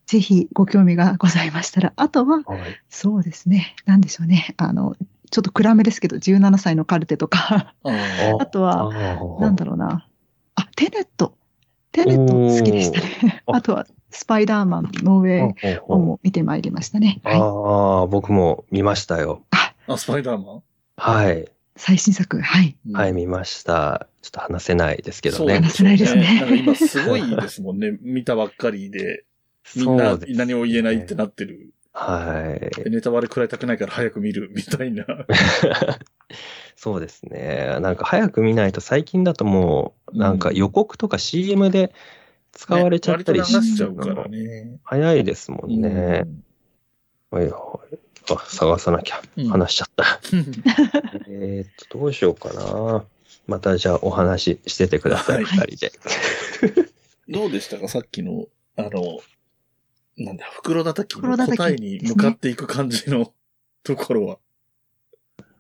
[0.07, 2.61] ぜひご興味がございましたら、あとは、はい。
[2.89, 4.95] そうですね、なんでしょうね、あの、
[5.33, 10.07] ちょっと暗めですけど、17歳のカルテとか、あ とは、あなんだろうな、
[10.55, 11.35] あ、テネット。
[11.91, 13.43] テネット好きでしたね。
[13.49, 17.21] あとは、スパイダーマン、ノーウェイあをも見てまいりましたね。
[17.25, 17.41] はい。
[17.41, 19.43] あ、僕も見ましたよ。
[19.87, 20.63] あ、スパイダーマン？
[20.97, 21.49] はい。
[21.77, 22.77] 最新作、はい。
[22.93, 24.09] はい、見ました。
[24.21, 25.55] ちょっと話せないですけどね。
[25.55, 27.97] 話せないですねなんか今すごいですもんね。
[28.03, 29.25] 見たばっかりで、
[29.75, 31.73] みんな何も言えないってなってる。
[31.93, 32.83] はい。
[32.85, 35.05] でネタバレ食らいたくないから早く見るみたいな。
[36.77, 37.79] そうですね。
[37.81, 41.93] なんか早く見ないと最近だともう、なんか予告とか CM で
[42.53, 44.79] 使われちゃったりしちゃうからね。
[44.85, 46.25] 早いですもんね。
[47.31, 47.99] はいはい。
[48.31, 49.21] あ、探さなきゃ。
[49.37, 50.21] うん話しちゃった。
[51.29, 53.05] えーっと、どうしようかな。
[53.47, 55.93] またじゃあお話ししててください、はい二人で。
[57.29, 57.89] どうでしたか？
[57.89, 59.19] さっきの、あの、
[60.25, 63.33] なんだ、袋叩きの答えに向かっていく感じの
[63.83, 64.39] ところは。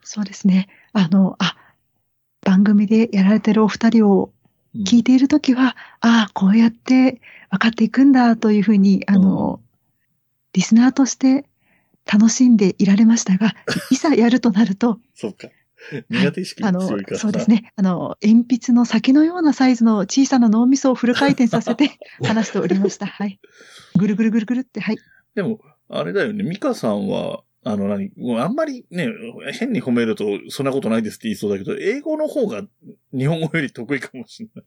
[0.03, 0.69] そうですね。
[0.93, 1.57] あの、あ、
[2.43, 4.33] 番組でやられてるお二人を
[4.75, 7.21] うん聞いているときは、ああ、こうやって
[7.51, 9.61] 分かっていくんだというふうに、あの、
[10.55, 11.45] リスナーとして
[12.11, 13.55] 楽しんでいられましたが、
[13.91, 15.49] いざやるとなると、 そうか。
[16.11, 17.51] 苦手意識が強いから。、そうです。
[17.51, 17.73] ね。
[17.77, 23.07] あの、鉛筆の先のようなサイズの小さな脳みそをフル回転させて 話しておりました。
[23.07, 23.41] はい。
[23.97, 24.99] ぐるぐるぐるぐるって、はい。
[25.35, 29.09] でも、あれだよね、ミカさんは、あの何、あんまりね、
[29.53, 32.63] 変に褒めるとそんなことないですって言いそうだけど、英語の方が
[33.17, 34.65] 日本語より得意かもしれない。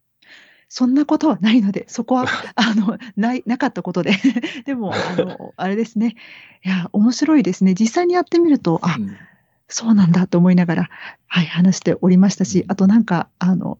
[0.67, 2.25] そんなことはないので、そこは、
[2.55, 4.13] あの、ない、なかったことで。
[4.65, 6.15] でも、あの、あれですね。
[6.65, 7.73] いや、面白いですね。
[7.73, 9.15] 実際にやってみると、あ、うん
[9.67, 10.89] そうなんだと思いながら、
[11.27, 13.79] はい、話しておりましたし、あとなんか、あの、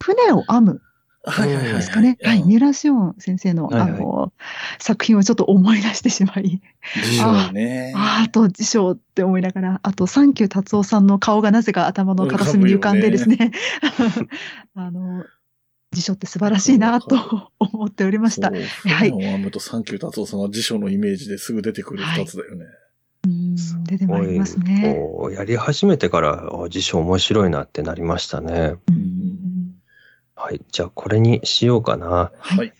[0.00, 0.82] 船を編む。
[1.26, 2.18] ですかね。
[2.22, 4.32] はい、うんミュラシオン先生の、あの、
[4.78, 6.62] 作品をちょっと思い出してしまい、
[7.02, 7.92] 辞書ね。
[7.96, 13.50] ああと辞書って思いながら、あと、サンキュー達夫さんの顔がなぜか頭の片隅に浮かんでですね、
[14.76, 15.24] あの、
[15.92, 18.50] 辞書って素晴らしいなと思っておりました。
[18.50, 18.62] はい
[19.10, 22.66] 船を編むとサンキュー達夫さんは辞書のイメージですぐ出てくる二つだよね。
[23.26, 24.94] うん出てまいりますね。
[24.94, 28.76] こうやり始めてから、あ辞書面白いなってなりましたね。
[28.88, 29.26] うん
[30.34, 30.60] はい。
[30.70, 32.06] じゃあこれにしようかな。
[32.06, 32.72] はいはい。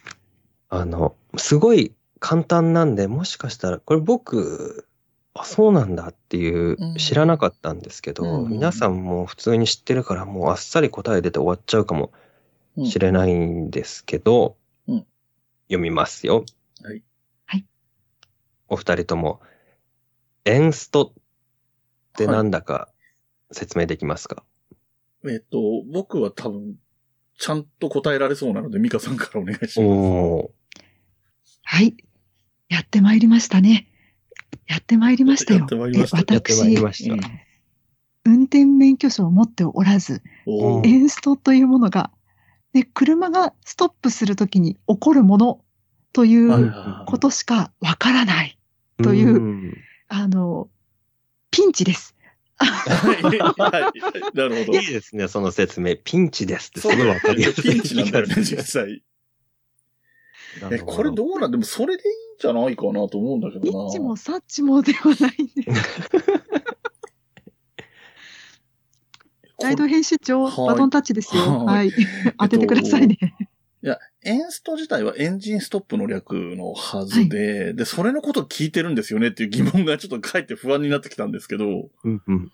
[0.69, 4.87] あの、すごい簡単なんで、もしかしたら、これ僕、
[5.33, 12.13] あ、そうなんだっていううん、知らなかったんですけど、うん皆さんも普通に知ってるから、もうあっさり答え出て終わっちゃうかも
[12.77, 14.57] うんしれないんですけど、
[14.87, 15.07] うん
[15.69, 16.45] 読みますよ。
[16.83, 17.03] はい。
[17.47, 17.67] はい。
[18.69, 19.41] お二人とも、
[20.47, 21.13] エンストっ
[22.17, 22.89] てなんだか
[23.51, 24.45] 説明できますか、
[25.29, 25.59] えっと、
[25.93, 26.77] 僕は多分、
[27.39, 30.51] ちゃんと答えられそうなので、ミカさんからお願いします。
[31.65, 31.97] はい。
[32.69, 33.89] やってまいりましたね。
[34.69, 35.61] やってまいりましたよ。
[35.61, 37.15] やってまいりましたえやってまいり私、ました。
[37.15, 37.21] うん
[38.27, 42.11] 運転免許証を持っておらず、エンストというものが、
[42.73, 45.61] で車がストップするときに起こるもの
[46.13, 48.59] といはいうはいことしかわからない。
[49.01, 49.75] というん
[50.09, 50.69] あの、
[51.51, 52.15] ピンチです。
[52.59, 54.79] はいはいはいなるほど。
[54.79, 55.97] いいですね、その説明。
[56.03, 57.65] ピンチですってすそうごいわかりやすい。
[57.65, 59.03] ピンチなんだよね、実際。
[60.71, 61.51] え、これどうなん？
[61.51, 63.85] でもそれでいいんじゃないかなと思うんだけどな。
[63.85, 65.93] ニッチもサッチもではないんです。
[69.63, 71.43] ライド編集長、はいバトンタッチですよ。
[71.43, 71.93] ははい。
[72.39, 73.19] 当ててくださいね。
[73.87, 81.67] いや、エンスト自体はエンジンストップの略のはずで、で、それのこと聞いてるんですよねっていう疑問がちょっとかえって不安になってきたんですけど、
[82.03, 82.53] うんうん。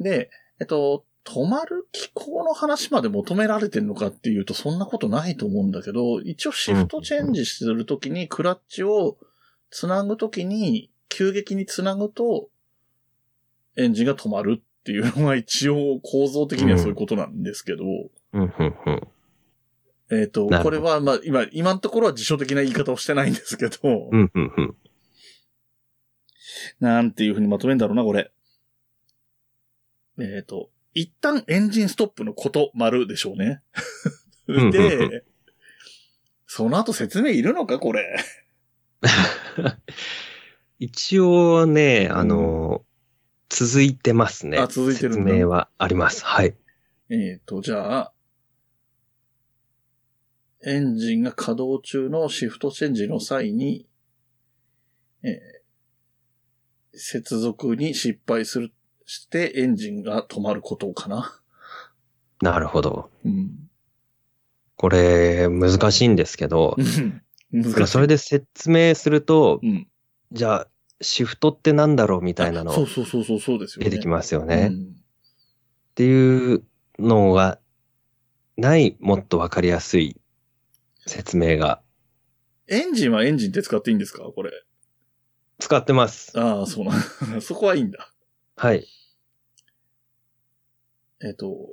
[0.00, 9.18] で、えっと、止まる機構の話まで求められてるのかっていうとそんなことないと思うんだけど、一応シフトチェンジするときにクラッチを
[9.70, 12.48] つなぐときに急激につなぐと
[13.76, 17.84] エンジンが止まるっていうのが一応構造的にはそういうことなんですけど、
[18.32, 19.00] うんうんうん
[20.10, 24.76] えっ、と、なるほどこれはまあ今、今のところは辞書的な言い方をしてないんですけど、うんうんうん
[26.78, 28.30] なんていうふうにまとめんだろうな、これ。
[30.18, 33.62] えっ、と、一旦エンジンストップのこと丸でしょうね。
[34.48, 35.24] んうんうで、
[36.46, 38.16] その後説明いるのかこれ。
[40.78, 42.84] 一応ね、あの、
[43.48, 44.58] 続いてますね。
[44.58, 46.24] あ続いてるんだ説明はあります。
[46.24, 46.54] はい。
[47.10, 48.12] えっ、と、じゃあ、
[50.64, 53.86] エンジンが稼働中のシフトチェンジの際に、
[55.22, 55.60] えー
[56.92, 58.72] 接続に失敗する、
[59.06, 61.40] してエンジンが止まることかな。
[62.42, 63.10] なるほど。
[63.24, 63.70] うん。
[64.76, 66.76] これ、難しいんですけど、
[67.52, 67.86] 難しい。
[67.86, 69.88] それで説明するとう、ん。
[70.32, 70.68] じゃあ、
[71.00, 73.90] シフトってなんだろうみたいなのそうそうそうそう、そうですよね。
[73.90, 74.68] 出てきますよすね。
[74.68, 74.72] っ
[75.94, 76.62] ていう
[76.98, 77.58] のが
[78.56, 80.19] ない、もっとわかりやすい
[81.06, 81.82] 説明が
[82.68, 84.22] エンジンはエンジンって使っていいんですか？
[84.24, 84.50] これ。
[85.58, 86.38] 使ってます。
[86.38, 86.96] ああ、そうな
[87.36, 88.12] ん そこはいいんだ。
[88.56, 88.86] はい。
[91.22, 91.68] えっ、と、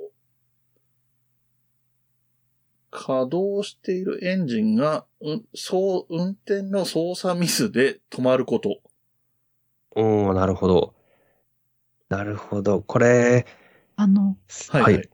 [2.90, 8.80] 稼働しているエンジンが、うん、そう、運転の操作ミスで止まること。
[9.92, 10.94] おー、なるほど。
[12.08, 12.82] なるほど。
[12.82, 13.46] これ、
[13.96, 14.36] あの、
[14.68, 15.10] はい、はい。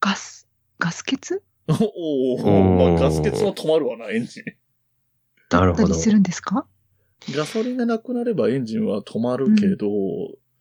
[0.00, 0.48] ガス、
[0.78, 4.44] ガス欠おおおまあ、ガス欠も止まるわな、エンジン。
[5.50, 5.94] なるほど。
[5.94, 6.66] するんですか？
[7.30, 9.88] ガソリンがなくなればエンジンは止まるけど、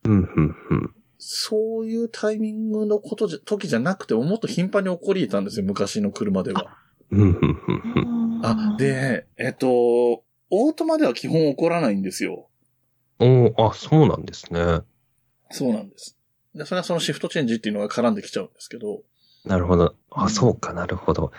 [0.04, 0.96] うん、うん、うん。
[1.18, 6.78] そういうタイミングのことじゃ、時じゃなくてももっと頻繁に起こり得たんですよ、昔の車では。
[7.10, 7.60] うん、うん、うん
[8.38, 8.46] うん。
[8.46, 12.50] あ、で、えっと、オートマでは基本起こらないんですよ。
[13.20, 14.82] おー、あ、そうなんですね。
[15.52, 16.18] そうなんです。
[16.54, 19.04] で、それはそのシフトチェンジっていうのが絡んできちゃうんですけど。
[19.46, 19.96] なるほど。
[20.12, 21.32] あ、うんそうかなるほど。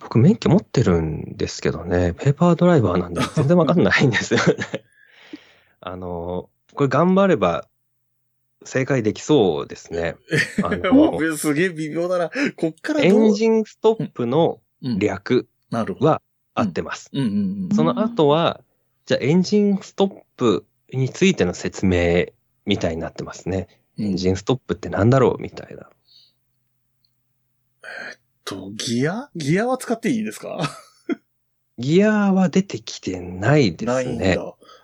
[0.00, 4.84] 僕免許持ってるんですけどね、ペーパードライバーなんで 全然わかんないんですよね。
[5.80, 7.68] あの、これ頑張れば
[8.64, 10.16] 正解できそうですね。
[10.62, 12.30] あの すげえ微妙だな。
[12.56, 15.48] こっからエンジンストップのうん略。
[16.00, 16.22] は
[16.54, 17.10] 合ってます。
[17.12, 17.74] うんうんうん。
[17.74, 18.62] その後は、
[19.04, 22.26] じゃあエンジンストップについての説明
[22.64, 23.68] みたいになってますね。
[23.98, 25.42] エンジンストップってなんだろう？
[25.42, 25.88] みたいな。
[28.44, 29.30] と、ギア？
[29.34, 30.58] ギアは使っていいですか？
[31.78, 34.24] ギアは出てきてないでないんだ。
[34.24, 34.38] すね。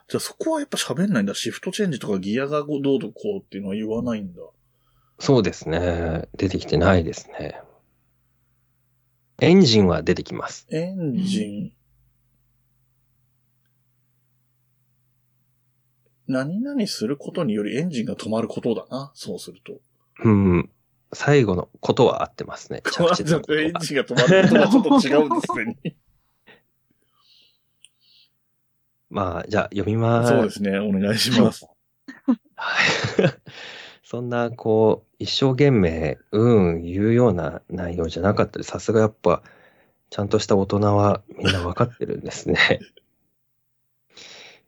[0.09, 1.35] じゃあそこはやっぱ喋んないんだ。
[1.35, 4.43] シフトチェンジとかギアがどうどうこうっていうのは言わないんだ。
[5.19, 6.29] そうですね。
[6.37, 7.61] 出てきてないですね。
[9.41, 10.67] エンジンは出てきます。
[10.71, 11.73] エンジン？
[16.29, 19.12] 何々することによりエンジンが止まることだな。
[19.15, 19.81] そうすると。
[20.25, 20.71] うん。
[21.14, 22.83] 最後のことは合ってますね。
[22.90, 25.96] 着地のことエンはジンが止まることがちょっと違うんですね。
[29.11, 30.33] まあ、じゃあ読みます。
[30.33, 30.79] そうですね。
[30.79, 31.66] お願いします。
[32.57, 32.83] は
[33.22, 33.35] い。
[34.03, 39.42] そんな、こう、一生懸命、うん、言うような内容じゃなかったり、さすがやっぱ、
[40.09, 42.81] ちゃんとした大人はみんなわかってるんですね。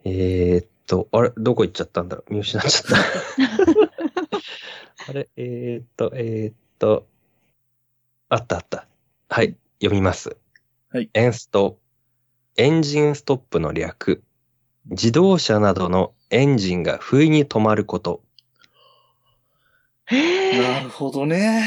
[0.05, 2.97] えーっと、あれ、どこ行っちゃったんだろう見失っちゃった。
[5.07, 7.07] あれ、えーっと、えーっと、
[8.31, 8.87] あったあった。
[9.29, 10.37] はい、読みます。
[10.91, 11.11] はい。
[11.13, 11.79] エンスト、
[12.57, 14.23] エンジンストップの略。
[14.87, 18.23] 自動車などのエンジンが不意に止まること
[20.07, 21.65] へえ、なるほどね。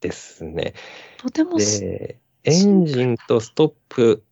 [0.00, 0.74] ですね。
[1.18, 4.24] とてもす、で、エンジンとストップ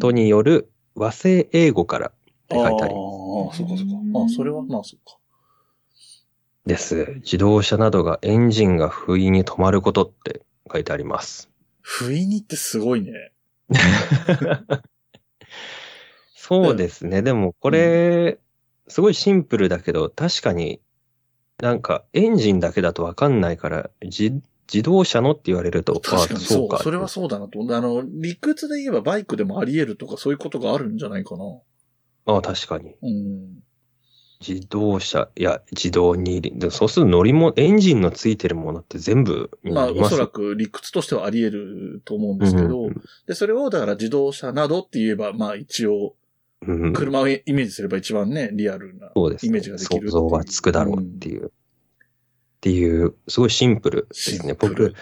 [0.00, 2.12] とによる和製英語からっ
[2.48, 3.04] て書いてありまあ
[3.50, 4.24] あ、そっかそっか。
[4.24, 5.18] あそれはまあそっか。
[6.64, 6.68] す。
[6.68, 7.12] です。
[7.16, 11.50] 自動車などがエンジンが不意に止まることって書いてあります。
[11.80, 13.32] 不意にってすごいね。
[16.34, 17.22] そうですね。
[17.22, 18.38] でもこれ、
[18.88, 20.80] すごいシンプルだけど、確かに
[21.58, 26.68] なんかエンジンだけだとわかんないから、自自動車のって言われると、確かにそう。
[26.68, 26.78] か。
[26.78, 27.60] それはそうだなと。
[27.60, 31.44] あの、理屈で言えばバイクでもあり得るとかそういうことがあるんじゃないかな。
[32.26, 32.94] ああ、確かに。
[33.02, 33.62] うん。
[34.46, 36.70] 自動車や自動二輪。
[36.70, 46.14] そうすると乗り物、エンジンのついてるものって全部にまあ、おそらく理屈としてはあり得ると思うんですけど、うんで、それをだから自動車などって言えば、まあ一応、
[46.66, 49.10] うんうん車をイメージすれば一番ね、リアルな。
[49.14, 49.50] そうです、ね。
[49.50, 51.46] イメージができるっていう想像がつくだろうっていう。
[51.46, 51.50] っ
[52.60, 54.54] ていう、すごいシンプルですね。
[54.54, 54.94] 僕、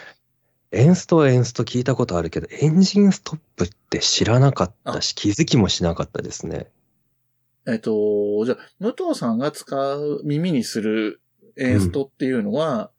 [0.73, 6.67] エンストはエンスト聞いたことあるけど、エンジンストップって知らなかったし、気づきもしなかったですね。
[7.67, 11.21] えっと、じゃあ、武藤さんが使う耳にする
[11.57, 12.91] エンストっていうのは、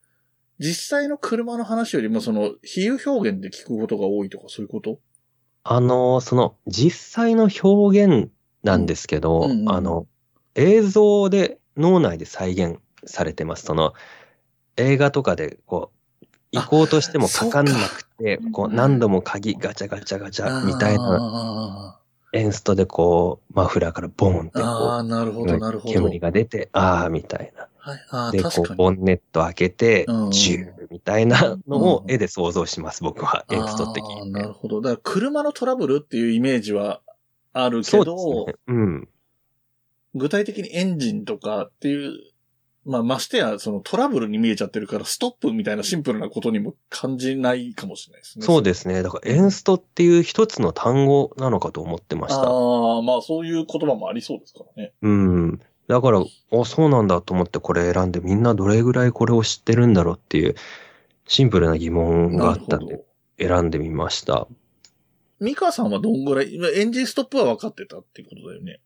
[0.59, 5.01] 実際の車の話よりもその比喩表現で聞くことが多いとかそういうこと？
[5.65, 8.31] あの、その、実際の表現
[8.63, 9.71] なんですけど、うんうんうん。
[9.71, 10.07] あの、
[10.55, 13.65] 映像で脳内で再現されてます。
[13.65, 13.95] その、
[14.77, 15.91] 映画とかで、こ
[16.23, 17.49] う、行こうとしてもか。
[17.49, 21.94] かんなくてこう、何度も鍵ガチャガチャガチャみたいなな。
[22.35, 25.95] エンストでこう、マフラーからボーンってああ、こなるほど、なるう、ほど。
[25.95, 27.69] 煙が出て、ああ、みたいな。
[27.79, 28.75] はい、ああ、で、こう。
[28.75, 33.45] ボンネット開けてうん、ジューみたいなのをうん絵で想像します、僕は。
[33.51, 34.31] エンストって聞ああいて。
[34.31, 34.81] なるほど。
[34.81, 37.01] だから、車のトラブルっていうイメージは
[37.53, 38.55] あるけど、ですね。
[38.69, 39.09] うん。
[40.17, 42.19] 具体的にエンジンとかっていう、
[42.85, 48.45] まあ、ましてや、そのトラブルに見えちゃってるから、ストップみたいなシンプルなことにも感じないかもしれないですね。
[48.45, 49.03] そうですね。
[49.03, 52.43] だから、エンストっていう一つの単語なのかと思ってました。
[52.43, 54.93] ああ、まあそういう言葉もありそうですからね。
[55.01, 55.61] うん。
[55.89, 60.55] だから、あ、そうなんだと思ってこれ選んで、みんなどれぐらいこれを知ってるんだろうっていう、
[61.27, 63.03] シンプルな疑問があったんで、
[63.39, 64.47] 選んでみました。
[65.41, 68.81] ミカさんはどんぐらい、まあエンジンストップは分かってたっていうことだよね。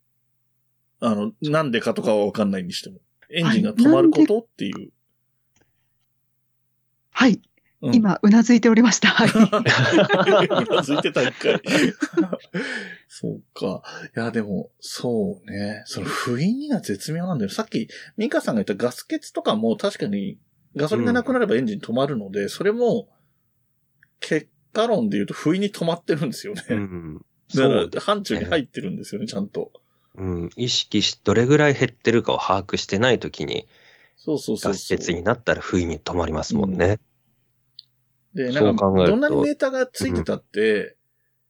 [1.01, 2.99] あの、なんでかとかは分かんないにしても。
[3.29, 4.91] エンジンが止まることっていう。
[7.11, 7.41] はい。
[7.81, 9.07] うん、今、うなずいておりました。
[9.07, 9.29] はい。
[10.69, 11.61] うなずいてた一回。
[13.07, 13.83] そうか。
[14.15, 15.83] いや、でも、そうね。
[15.85, 17.51] その不意にが絶妙なんだよ。
[17.51, 17.87] さっき、
[18.17, 20.37] ミカさんが言ったガス欠とかも確かに、
[20.75, 23.09] ガソリンがなくなればエンジン止まるので、それも、
[24.19, 26.63] 結果論で言うと不意に止まってるんですよね。
[26.69, 27.21] うん。
[27.99, 29.71] 範疇に入ってるんですよね、ちゃんと。
[30.19, 30.49] うん。
[30.55, 33.67] 意識し、どれぐらい減ってるかを把握してないときに、
[34.15, 34.77] そうそうそうガ。
[34.77, 36.87] ス欠になったら不意に止まりますもんね。
[36.87, 36.97] うん
[38.35, 38.77] 考えると
[39.07, 40.95] どんなにメーターがついてたって、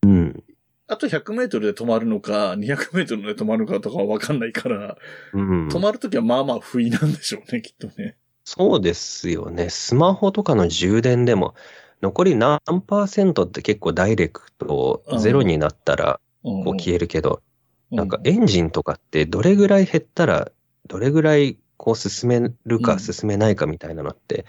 [0.03, 0.43] うん。
[0.87, 4.97] あと100メートルで止まるのか、200メートルで止まるのかとかはわかんないから、
[5.33, 5.67] うん。
[5.67, 8.17] 止まるときはまあまあ不意なんでしょうね、きっとね。
[8.45, 9.69] そうですよね。
[9.69, 11.53] スマホとかの充電でも、
[12.01, 17.48] 残り何パーセントって結構ダイレクトゼロになったらうんこう消えるけど、う
[17.91, 20.51] なんかエンジンとかってどれぐらい減ったら、
[20.87, 24.45] どれぐらいこう進めるうんか進めないかみたいなのって、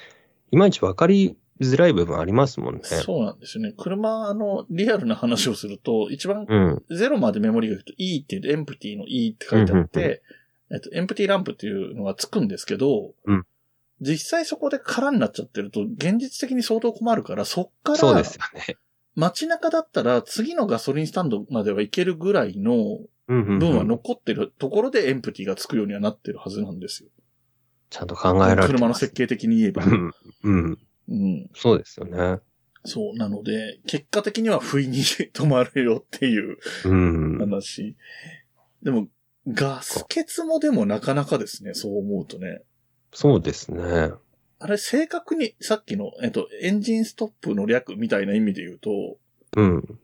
[0.51, 2.81] いまいちわかりづらい部分ありますもんね。
[2.83, 3.73] そうなんですよね。
[3.77, 6.83] 車、あの、リアルな話をすると、一番うん。
[6.97, 10.23] ゼロまでメモリがいくと E っていう、エンプティの E って書いてあって、
[10.73, 13.47] えっと、エンプティランプっていうのがつくんですけど、うん
[14.03, 18.79] 実際そこで空になっちゃってると、現実的に相当困るから、そっから、そうですよね。
[19.15, 23.01] 街中だったら次のガソリンスタンドまでは行けるぐらいの
[23.31, 27.11] 分は残ってるところでエンプティがつくようにはなってるはずなんですよ。
[27.91, 28.69] ちゃんと考えられてます。
[28.69, 29.85] 車の設計的に言えば。
[29.85, 30.15] うん。
[30.43, 30.79] うん。
[31.09, 31.51] うん。
[31.55, 32.41] そうですよね。
[32.85, 33.17] そう。
[33.17, 37.39] なので、結果的には不意に止まるよっていううん。
[37.39, 37.97] 話。
[38.83, 39.09] でも、
[39.49, 42.63] ガス欠もでもなかなかですね、そう思うとね。
[43.13, 44.13] そうですね。
[44.61, 49.19] あれ、正確に、さっきの、えっと、エンジンストップの略みたいな意味で言うと、
[49.57, 49.99] うん。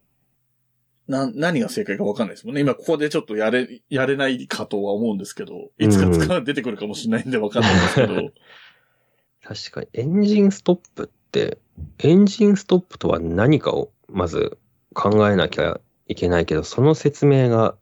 [1.08, 2.60] な、何が正解かわかんないですもんね。
[2.60, 8.14] 今ここでちょっとやれ、やれないかとは思うんですけど、いつか使う、出てくるかもしれないんでわかんないんですけど、
[9.42, 11.58] 確かに、エンジンストップって、
[11.98, 14.58] エンジンストップとは何かをまず
[14.94, 17.76] 考えなきゃいけないけど、その説明が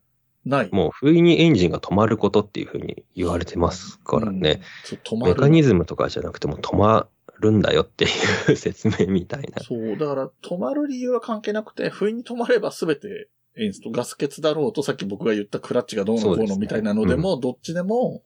[0.44, 0.68] ない。
[0.72, 4.60] もう不意にエンジンが止まることっていうふうに言われてますからね。
[4.92, 4.98] うん。
[4.98, 5.34] 止まる。
[5.34, 7.08] メカニズムとかじゃなくても止ま
[7.44, 8.08] るんだよってい
[8.52, 9.62] う説明みたいな。
[9.62, 18.22] そう、だから止まる理由は関係なくて、不意に止まれば全てエンスト、ガス欠だろうと、さっき僕が言ったクラッチがどうのこうのみたいなのでも、どっちでも、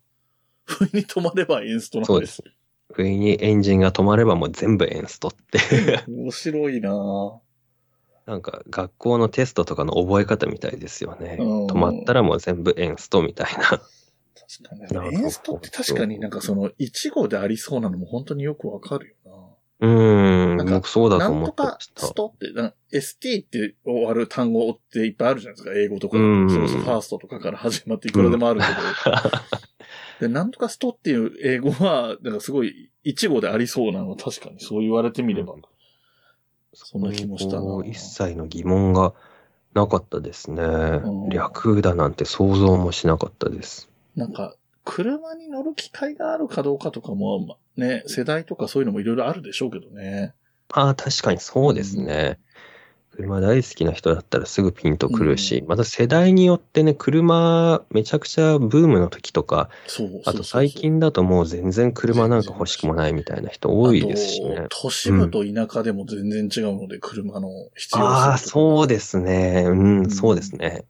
[0.64, 2.06] 不意に止まればエンストなんで。
[2.06, 2.42] そうですす。
[2.92, 6.04] 不意にエンジンが止まればもう全部エンストって。
[6.08, 7.38] 面白いなぁ
[8.26, 11.38] なんか学校のテストとかの覚え方みたいですよね。
[11.40, 13.80] うん止まったらもう全部エンストみたいな。
[14.48, 15.14] 確かに。
[15.14, 21.18] エンストって確かになんかその、1号でありそうなのも本当によくわかるようーん、なんか僕そうな。
[21.18, 22.14] だとなんとか思ってましスた。
[22.14, 25.72] トって、な ST って終わる単語っていっぱいあるじゃないですか。
[25.74, 26.18] 英語とか。
[26.18, 30.26] うんそれこそファーストとかから始まっていくらでもあるけど。
[30.26, 35.54] で、なんとかストっていう英語は、なんかすごい1号でありそうなのは確かにそう言われてみれば。
[36.74, 39.14] そんな気もしたな一切の疑問が
[39.74, 40.62] なかったですね。
[40.64, 43.88] ん略だなんて想像もしなかったです。
[44.18, 50.34] なんか、車に乗る機会があるかどうかとかも、まね、世代とかそういうのもいろいろあるでしょうけどね。
[50.72, 52.38] ああ、確かにそうですね。
[53.12, 59.70] 車大好きな人だったらすぐピンとくるし、うんまた世代によってね、車めちゃくちゃブームの時とか、
[60.24, 69.64] あと最近だともう全然車なんか欲しくもないみたいな人多いですしね都市部と田舎でも全然違うので、車の必要性ああ、そうですね。
[69.66, 70.84] うん、うんそうですね。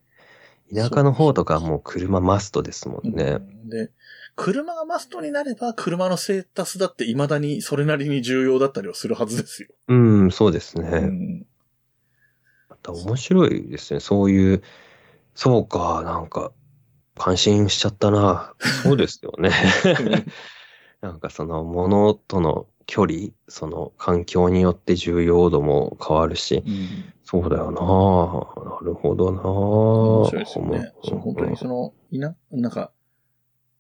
[0.74, 3.24] 田舎の方とかはもう車マストですもんね。
[3.24, 3.90] うんで、
[4.36, 9.68] 車がマストになれば、車のステータスだって未だにそれなりに重要だったりはするはずですよ。
[9.88, 10.88] うん、そうですね。
[10.88, 11.46] うん
[12.68, 14.00] また面白いですね。
[14.00, 14.62] そういう、
[15.34, 16.52] そうか、なんか、
[17.16, 18.54] 感心しちゃったな。
[18.82, 19.50] そうですよね。
[21.00, 23.18] なんかその物との距離、
[23.48, 26.88] その環境によって重要度も変わるし、うん。
[27.22, 27.84] そうだよなぁ。
[27.84, 29.44] なるほどなぁ。
[29.44, 30.92] 面白いですよね。
[31.04, 32.90] うんそう本当にその、いな、なんか、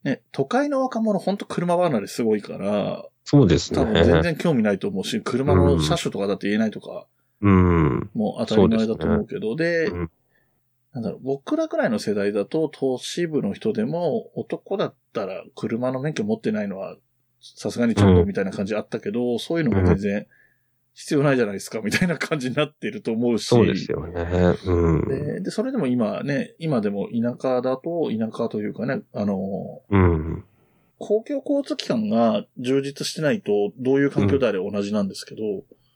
[0.04, 4.22] ね、都会の若者本当車離れすごいから、そうです多分全ね。
[4.22, 7.06] 然興味ないと思うし、車の車種とかだって言えないとか、
[7.40, 8.10] うん。
[8.12, 10.10] もう当たり前だと思うけど、でうん
[10.92, 16.96] なんだろう、僕らくらいの世代だと、都市部の人でも、男だったら車の免許持ってないのは、
[17.40, 20.26] さすがにちょっとみたいな感じあったけど、そういうのも全然
[20.94, 23.46] 必要ないじゃないですか、みたいな感じになってると思うし。
[23.46, 24.56] そうですよね。
[24.66, 25.08] うん。
[25.08, 30.44] でで、それでも今ね、今でも田舎だと、田舎というかね、あの、うん。
[30.98, 35.42] 公共交通機関が充実してないと、どういう環境であれ同じなんですけど、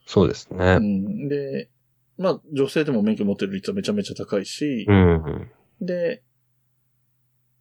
[0.05, 0.77] そうですうね。
[0.77, 1.69] ん、で、
[2.17, 5.51] まあ、女性でも免許持ってる率はめちゃめちゃ高いしう、ん。
[5.81, 6.23] で、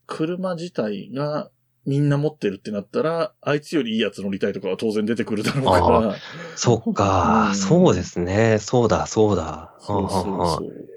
[0.06, 1.50] 車自体が
[1.84, 6.16] みんな持ってるってなったら、あいつよりいいやつ乗りたいとかは当然出てくるだろうから、
[6.54, 8.58] そっうか、んそうですね。
[8.58, 9.74] そうだ、そうだ。
[9.80, 10.88] そうそうそう。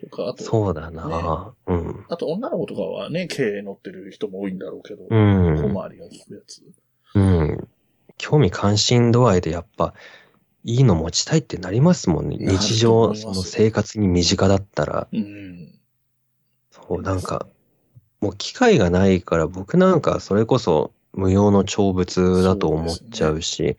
[0.00, 2.06] とか、あと、そうだな、うん。
[2.08, 5.74] あと女の子とかはね、軽乗ってる人も多いんだろうけど、う小ん。
[5.74, 6.62] 回りが効くやつ。
[7.14, 7.68] うん。
[8.16, 9.94] 興味関心度合いでやっぱ、
[10.64, 12.36] いいの持ちたいってなりますもんね。
[12.38, 15.08] 日常、その生活に身近だったら。
[15.12, 15.78] うん。
[16.70, 17.46] そう、なんか、
[18.22, 23.76] もう機会がないから僕なんかそれこそ無用の長物だと思っちゃうし、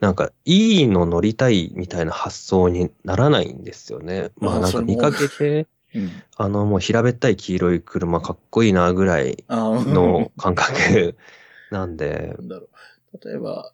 [0.00, 4.30] なんかいいの乗りたいみたいな発想にならないんですよね。
[4.38, 6.10] まあなんか見かけて、うん。
[6.36, 11.16] あのもう平べったい黄色い車かっこいいなぐらいの感覚
[11.70, 12.68] なんでな、んだろ
[13.12, 13.28] う。
[13.28, 13.72] 例えば、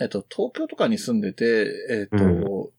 [0.00, 2.72] えっと、東京とかに住んでて、えっと、う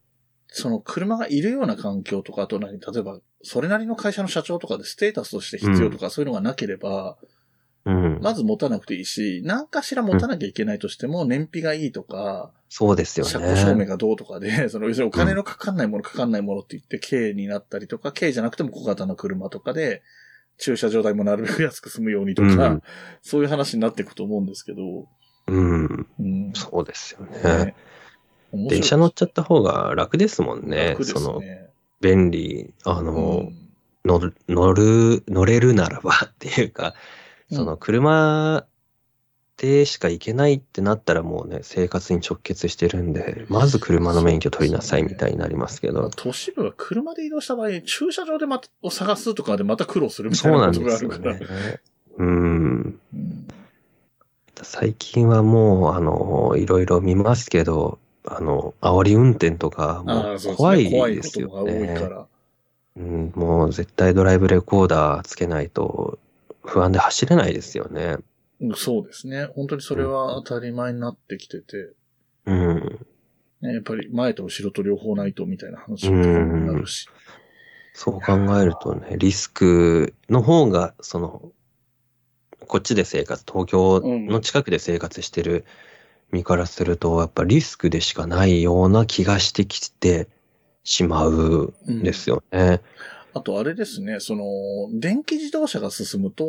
[0.47, 7.17] その車がいるような環境とか、あと何、例えば、それなりの会社の社長とかでステータスとして必要とか、そういうのがなければ、
[7.85, 8.19] うん。
[8.21, 13.85] まず持たなくていいし、何かしら持たなきゃいけないとしても、燃費がいいとか、そうですよ車庫証明ね。
[13.85, 20.03] がどうとかで、 その、要するにお金のかかんないもの、かかんないものって言って、軽になったりとか、軽じゃなくても小型の車とかで、
[20.57, 22.83] 駐車場代もなるべく安く済むようにとか、うん
[23.23, 25.07] そういう話になっていくと思うんですけど、
[25.47, 26.07] うん。
[26.19, 26.51] うん。
[26.53, 27.75] そうですよね。
[28.53, 30.89] ね電車乗っちゃった方が楽ですもんね。
[30.89, 31.70] 楽ですその、ね。
[32.01, 32.73] 便利。
[32.83, 33.57] あの、うん
[34.03, 36.95] 乗る、乗る、乗れるならばっていうか、
[37.51, 38.65] うんその車
[39.57, 46.09] でしか行けないってなったらもうね、生活に直結してるんで、まず車の免許取りなさいみたいになりますけまあど。
[46.11, 51.59] 都市部は車で移動した場合、駐車場でまた、を探すとかでまた苦労するみたそないうなことんですよがあるから。
[51.59, 51.79] ね。
[52.17, 52.99] うん。
[53.13, 53.47] うん
[54.63, 61.99] 最近はもう、あの、いろいろ見ますけど、あの、煽り運転とか、もうああそうですね怖い怖いですよことが多いね。
[61.99, 62.27] から。
[62.97, 66.19] うん、もう絶対ドライブレコーダーつけないと
[66.61, 68.17] 不安で走れないですよね。
[68.59, 69.45] うんそうですね。
[69.55, 71.93] 本当にそれは当たり前になってきてて、
[72.45, 72.99] うん。
[73.61, 77.07] ね、やっぱり前と後ろと両方ないとみたいな話もになるし。
[77.93, 81.51] そう考えるとね、リスクの方が、その、
[82.67, 85.65] こっちで生活、東京の近くで生活してる
[86.31, 90.27] 身からすると、やっぱリスクでしかないような気がしてきて
[90.83, 92.81] しまうんですよね。
[93.33, 94.43] あとあれですね、その、
[94.99, 96.45] 電気自動車が進むと、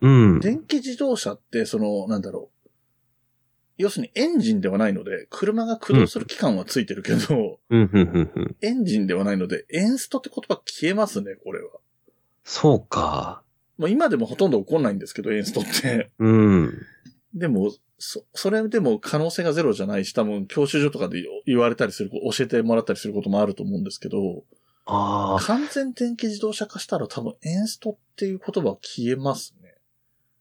[0.00, 0.40] うん。
[0.40, 2.68] 電気自動車って、その、なんだろう。
[3.78, 8.56] 要するにエンジンではないので、車が駆動する期間はついてるけど、うん、うん、うん、うん。
[8.62, 11.68] エンジンではないので、エンストって言葉消えますね、これは。
[12.44, 13.42] そうか。
[13.76, 16.10] まあ今でもほとんど起こんないんですけど、エンストって。
[16.18, 16.86] うん。
[17.34, 24.44] でも、そ、それでも可能性がゼロじゃないし、多分教習所とかで言われたりする、教えてもらったりすることもあると思うんですけど、
[24.86, 29.74] ああ、完全電気自動車化したら多分エンストっていう言葉は消えますね。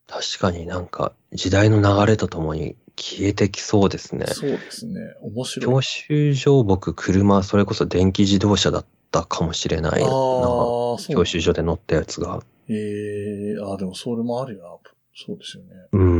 [0.07, 4.27] 確かになんか時代の流れとともに消えてきそうですね。
[4.27, 5.01] そうですね。
[5.21, 5.65] 面白い。
[5.65, 10.07] 教習所僕車、それこそ電気自動車だったかもしれないな。
[10.07, 11.15] ああ、そう。
[11.15, 12.43] 教習所で乗ったやつが。
[12.69, 14.91] ええああ、でもそれもあるよな。
[15.15, 15.69] そうですよね。
[15.93, 16.14] うん。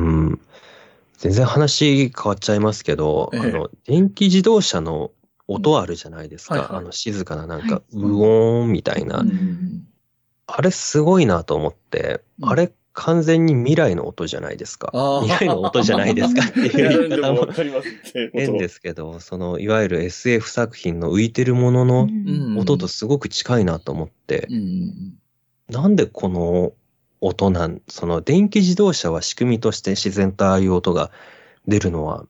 [1.18, 3.40] 全然話変わっちゃいますけど、ええ。
[3.40, 5.12] あの、電気自動車の
[5.48, 6.56] 音あるじゃないですか。
[6.56, 6.78] はいはい。
[6.80, 9.20] あの、静かななんか、はうおーんみたいな。
[9.20, 9.88] うん
[10.48, 12.50] あれすごいなと思って、うん。
[12.50, 14.92] あれ完全に未来の音じゃないですか。
[15.24, 16.46] 未来の音じゃないですか。
[16.46, 17.48] っ ていいう言い方も。
[18.32, 22.58] 変ですけど、その、いわゆる SF 作品の浮いてるもののうん。
[22.58, 25.14] 音とすごく近いなと思って、うんうん。
[25.70, 26.72] なんでこの
[27.26, 31.12] 音なん、その電気自動車は仕組みとして自然とああいう音が
[31.68, 32.26] 出るのは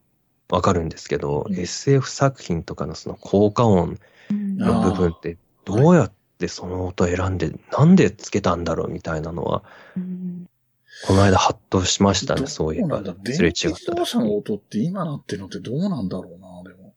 [0.49, 3.99] わかるんですけど、うん SF 作品とかのその効果音
[4.31, 9.63] うんの部分ってどうやってその音選んで、なんでつけたんだろうみたいなのは、
[9.97, 10.47] うん
[11.07, 13.03] この間ハッとしましたね、そういえば。
[13.25, 16.93] すれ違電気った自動車の音って今なってるのってどうなんだろうな、でも。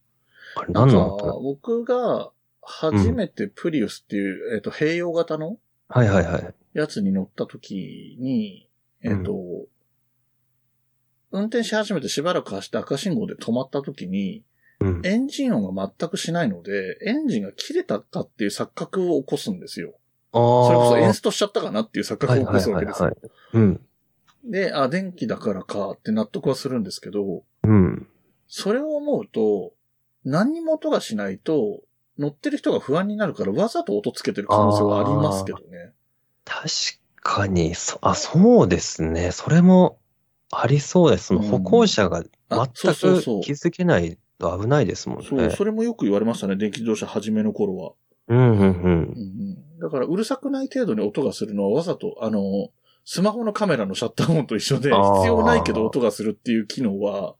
[0.55, 2.31] あれ何のなんか音僕が
[2.63, 5.57] 初めてプリウスっていう、えっと、併用型の
[5.89, 6.55] はいはいはい。
[6.81, 8.69] やつに乗った時に、
[9.03, 9.33] えっと、
[11.31, 14.45] 運転し始めてしばらく走って赤信号で止まった時に、
[14.81, 15.03] うん。
[15.05, 19.95] エンジン音が全くしないので、エンジンが切れたかっていう錯覚を起こすんですよ。
[20.33, 23.17] それこそエンストしちゃったかなっていう錯覚を起こすわけですよ。
[24.45, 28.07] で、あ、電気だからかって納得はするんですけど、うん。
[28.47, 29.73] それを思うと、
[30.25, 31.81] 何にも音がしないと、
[32.19, 35.93] 乗ってる人が不安になるからわざと音つけてる可能性はありますけどね。
[36.49, 36.67] 確
[37.23, 39.33] かに、そ、あ、そうですね。
[39.33, 39.99] それも
[40.51, 41.27] ありそうです。
[41.27, 45.27] そのうん歩行者があ全くそうそうそう気づけないと危ないですもんね。
[45.29, 47.93] そう、それもよく言われましたね、電気自動車初めの頃は。
[48.29, 48.63] うん、うん、うん。
[48.63, 52.41] うんうん、だから、うるさくない程度に音がするのはわざと、あの、
[53.05, 57.35] スマホのカメラのシャッター音と一緒で、必要ないけど音がするっていう機能は、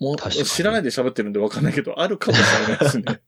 [0.00, 3.04] もう、知らないで喋ってるんでわかんないけど、あるかもしれないですね。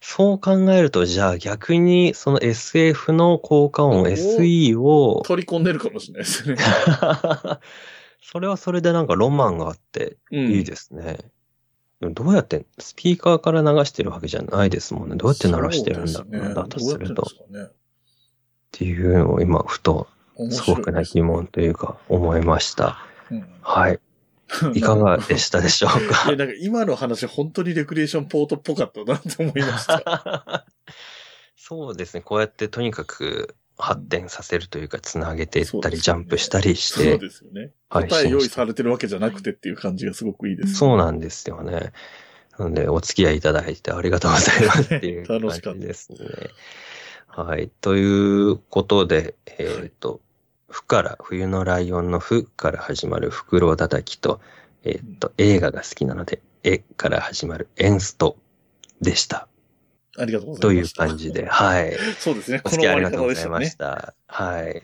[0.00, 6.56] そう考えると、じゃあ逆にその SF の効果音お SE を、取り込んでるかもしれないですね。
[8.22, 10.50] それはそれでなんかロマンがあってうん。
[10.50, 11.18] いいですね。
[12.00, 15.16] でもどうやって、スピーカーから流してるわけじゃないですもんね。
[15.16, 17.22] どうやって鳴らしてるんだろうな、だとすると。
[17.50, 17.68] ね
[18.72, 20.06] ていうのを今、ふと
[20.50, 20.84] す素かね。
[20.84, 22.98] 朴な疑問というか思いました。
[23.30, 24.00] 面はい。
[24.50, 30.66] 白いかがでしたでしょういかや、なんか今の話、本当にレクリエーションポートっぽかったなって思いました。
[31.56, 32.20] そうですね。
[32.20, 37.72] こうやってとにかく発展させるというか、つなげていったり、ジャンプしたりしそうて、ですよね。
[37.88, 40.74] 答え用意されてるわけじゃなくてっていう感じがすごくいいです。
[40.74, 41.92] そうなんですよね。
[42.58, 46.18] なので、お付き合いいただいてありがとうございますっていう感 楽しかったじですね。
[47.28, 47.70] はい。
[47.80, 50.20] ということで、えっ、と、
[50.70, 54.40] ふから、冬のライオンのふから始まるフクロウ叩きと、
[54.84, 58.36] えっ、と、映画が好きなので、えから始まるエンスト
[59.00, 59.48] でした。
[60.16, 61.06] ありがとうござといういました。
[61.06, 61.96] 感じで、はい。
[62.18, 62.60] そうですね。
[62.64, 64.14] お付き合いありこがとうございました。
[64.26, 64.78] はい。
[64.78, 64.80] っ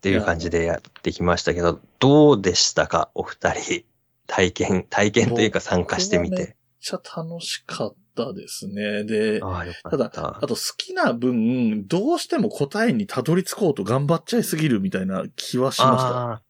[0.00, 3.10] ていう感じでやってきましたけど、どうでしたか？
[3.14, 3.84] お二人。
[4.26, 6.36] 体験、体験というか参加してみて。
[6.36, 9.04] めっちゃ楽しかったですね。
[9.04, 10.40] で、ああ、よかただっ、たあ。
[10.40, 16.42] と好きな分、どうしても答えにたどり着こうと頑張っちゃいすぎるみたいな気はしました。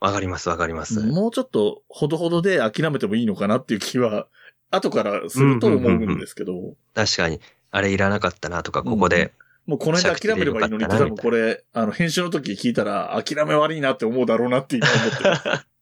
[0.00, 1.00] わかります、わかります。
[1.00, 4.26] もうちょっとほどほどで諦めてもいいのかなっていう気は、
[4.70, 7.40] 後からすると思うんですけど、確かに、
[7.70, 9.32] あれいらなかったなとか、ここで。
[9.66, 15.42] もうこの間諦めればいいのに多分これ、あの、編集の時聞いたら諦め悪いなって思うだろうなって今思ってます。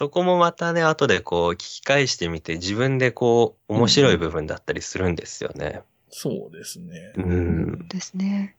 [0.00, 5.82] そこもまたね、後でこう、聞き返してみて、自分でこう、面白い部分だったりするんですよね。
[6.08, 7.12] そうですね。
[7.16, 7.86] うん。
[7.86, 8.56] ですね。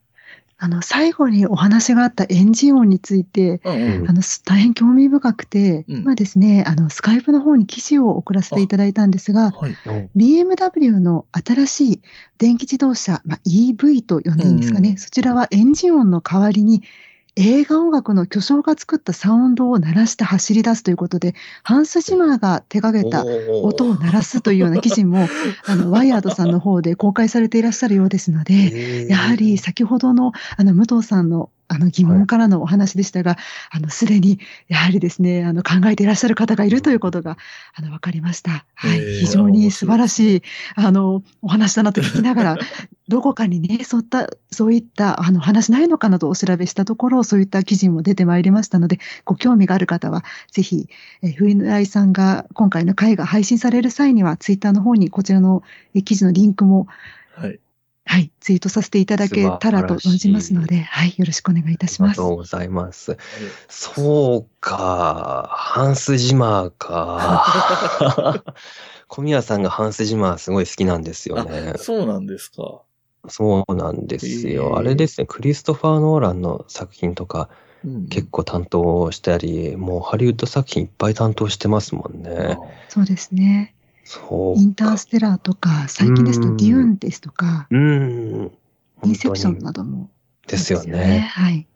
[0.60, 4.10] あの、最後にお話があったエンジン音について、うんうん。
[4.12, 9.76] あの、す大変興味深くて、うん今ですね、あの、スカイプの方に記事を送らせていただいたんですが、はい。
[10.16, 12.02] BMW の新しい
[12.38, 16.84] 電気自動車、まあ、EV と呼んでいいんですかね、うんそちらはエンジン音の代わりに
[17.38, 23.24] 映画音楽の巨匠が作ったサウンドを鳴らして走り出すということで、ハンス・ジマーが手掛けた
[23.64, 25.28] 音を鳴らすというような記事も、
[25.66, 33.38] あの、ワイヤードさんの方で公開されていらっしゃるようですので、やはり先ほどのあの武藤さんのあの疑問からのお話でしたが、
[33.70, 37.38] あのすでにやはりですね、あの考えていらっしゃる方がいるということが
[37.74, 38.66] あの分かりました。
[38.76, 40.42] はい、非常に素晴らしい
[40.76, 42.58] あのお話だなと聞きながら、
[43.08, 50.90] どこかにね、そういったそういったあの話ないのかなとお調べしたところ、そういった記事も出てまいりましたので、ご興味がある方はぜひ、
[51.22, 55.64] えー、冬井さんが今回の回が配信される際には、ツイッターの方にこちらの
[55.94, 56.88] え記事のリンクも
[57.36, 57.60] はい。
[58.06, 62.34] はい、ツイートさせていただけたらと存じますので、はい、よろしくお願いいたしますありがと。
[62.34, 63.18] うございます。
[63.70, 68.44] そうか、ハンス・ジマーか。
[69.08, 71.78] 小宮さんがハンス・ジマーすごい好きなんですよねあ、。
[71.78, 72.82] そうなんですか。
[73.28, 74.76] そうなんですへよ。
[74.76, 77.50] ーあれですね、クリストファー・ノーランの作品とか
[77.84, 82.58] うん結構担当したり、もうハリウッド作品いっぱい担当してますもんね。
[82.90, 83.74] そうですね。
[84.04, 84.62] そうか。
[84.62, 88.52] インターステラーとか、最近ですとうんデューンですとか、うん。
[89.04, 90.10] インセプションなども、
[90.48, 91.30] ですよね。
[91.32, 91.68] はい。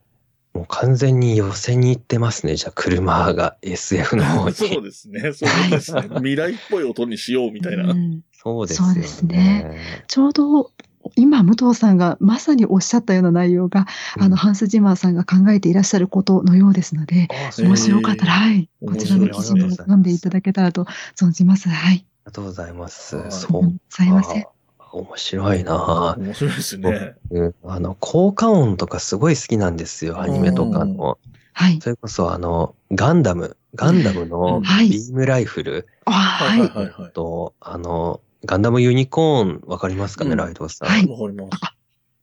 [0.53, 2.55] もう完全に寄せに行ってますね。
[2.55, 4.55] じゃあ車が SF の方に。
[4.55, 5.34] そうですね。
[5.34, 6.01] そうですね。
[6.15, 7.91] 未来っぽい音にしようみたいな。
[7.91, 8.93] うんそうですよね。
[8.93, 10.71] そうですねちょうど
[11.15, 13.86] 今、武藤さんがまさにおっしゃったような内容が、
[14.19, 17.28] あの、ハンス・ジマーさんが考えていらっしゃることのようですので、
[17.63, 21.69] もしよかったら、はい、面こちらの記事も読んでいただけたらと存じます。
[21.69, 22.05] はい。
[22.26, 23.17] ありがとうございます。
[23.17, 24.45] はいそううんすいません。
[24.91, 27.15] 面白いな面白いですね。
[27.30, 31.19] うんあの、効果音とかすごい好きなんですよ、アニメとかの。
[31.53, 31.80] はい。
[31.82, 36.67] それこそあの、ガンダム、ガンダムのはいビームライフルあはいは。
[36.67, 37.11] はいいはいはい。
[37.11, 40.89] と、あの、ガンダムユニコーンわかりますかね、うんライドさん。
[40.89, 41.61] はいわかります。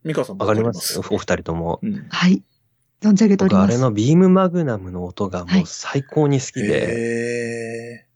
[0.02, 1.78] ミカさんもわかりますお二人とも。
[1.80, 2.06] うん。
[2.08, 2.42] はい。
[3.02, 3.66] 存じ上げております。
[3.68, 6.86] 僕あれのビームマグナムの音がもはいう最高に好きで、
[8.00, 8.06] へ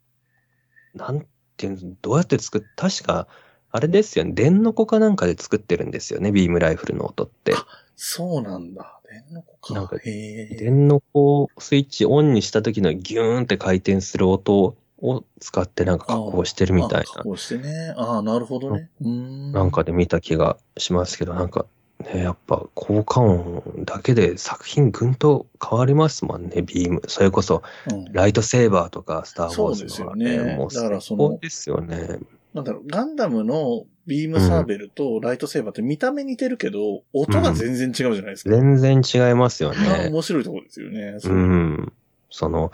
[0.94, 1.26] なん
[1.56, 3.26] ていうの、どうやって作っ、確か、
[3.70, 7.54] あれですよね、電の子かなんかで作ってるんですよね、ビームライフルの音って。
[7.54, 7.56] ー。
[7.96, 9.00] そうなんだ。
[9.10, 9.74] 電の子か。
[9.74, 17.94] なんか電の子スイッチオンにした時のギューンって回転する音を使ってなんか加工してるみたいな、あ加工してね。
[17.96, 18.90] ああ、なるほどね。
[19.00, 19.52] うーん。
[19.52, 21.66] なんかで見た気がしますけど、なんか、
[22.04, 27.02] ね、やっぱ効果音だけで作品ぐんと変わりますもんね、ビーム。
[27.06, 32.18] それこそ、うん、ライトセーバーとか、スター・ウォーズの、そうですよねもうだからそ高ですよね。
[32.52, 38.50] なんだろう、ガンダムのビームサーベルとライトセーバーって見た目似てるけど、音が全然違うじゃないですか。
[38.50, 40.08] 全然違いますよね。
[40.12, 41.16] 面白いところですよね。
[41.18, 41.92] そううん。
[42.30, 42.70] その、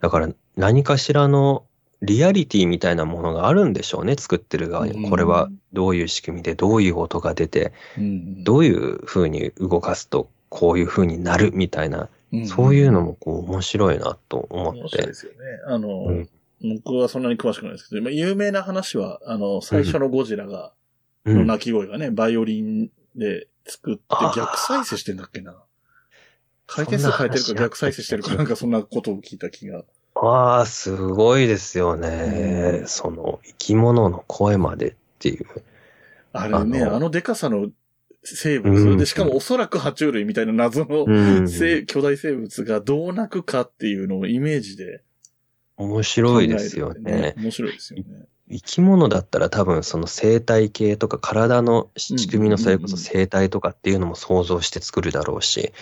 [0.00, 1.64] だから何かしらの
[2.04, 5.10] リアリティみたいなものがあるんでしょうね、作ってる側うんに。
[5.10, 15.14] これはどういう仕組みで、どういう音が出て、うんどういう風に動かすと、こういう風になるみたいな、うんそういうのもこう面白いなと思って面白いで。
[15.14, 15.38] すよね。
[15.68, 16.28] あの、うん
[16.62, 20.72] 僕はそんなに詳しくないですけど、まあ有名な話は、あの、最初のゴジラが、
[21.26, 21.38] うん。
[21.38, 24.02] の鳴き声がね、バイオリンで作って
[24.36, 25.56] 逆再生してんだっけな。
[26.66, 29.84] 回転数変えてるか逆再生してるかなんかそんなことを聞いた気が。
[30.30, 32.78] ああ、すごいですよね。
[32.80, 35.46] うんその生き物の声までっていう。
[36.32, 37.68] あれね、あのあのデカさの
[38.24, 45.02] 生うん物、で、しかもおそらく爬虫類みたいな謎の、うん生巨大生物がどう鳴くかっていうのをイメージで
[45.76, 47.34] 面考白いですよね。
[47.36, 48.04] 面白いですよね。
[48.50, 55.72] 生き物だったら多分その生態系とか体の仕組みのそれこそ生態とかっていうのも想像して作るだろうし、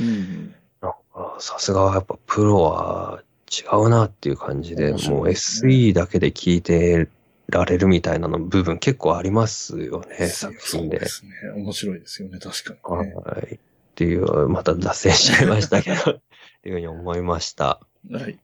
[1.39, 3.23] さすがやっぱプロは
[3.53, 7.11] 違うなっていう感じで、もう SE だけで聞いて
[7.49, 11.09] られるみたいなの部分結構ありますよね、作品でそうで。
[11.09, 11.31] すね。
[11.57, 13.15] 面白いですよね、確かにね。
[13.15, 13.55] はい。
[13.57, 13.59] っ
[13.95, 16.03] ていう、また脱線しちゃいましたけど、 っ
[16.63, 17.81] ていうふうに思いました。
[18.11, 18.39] はい。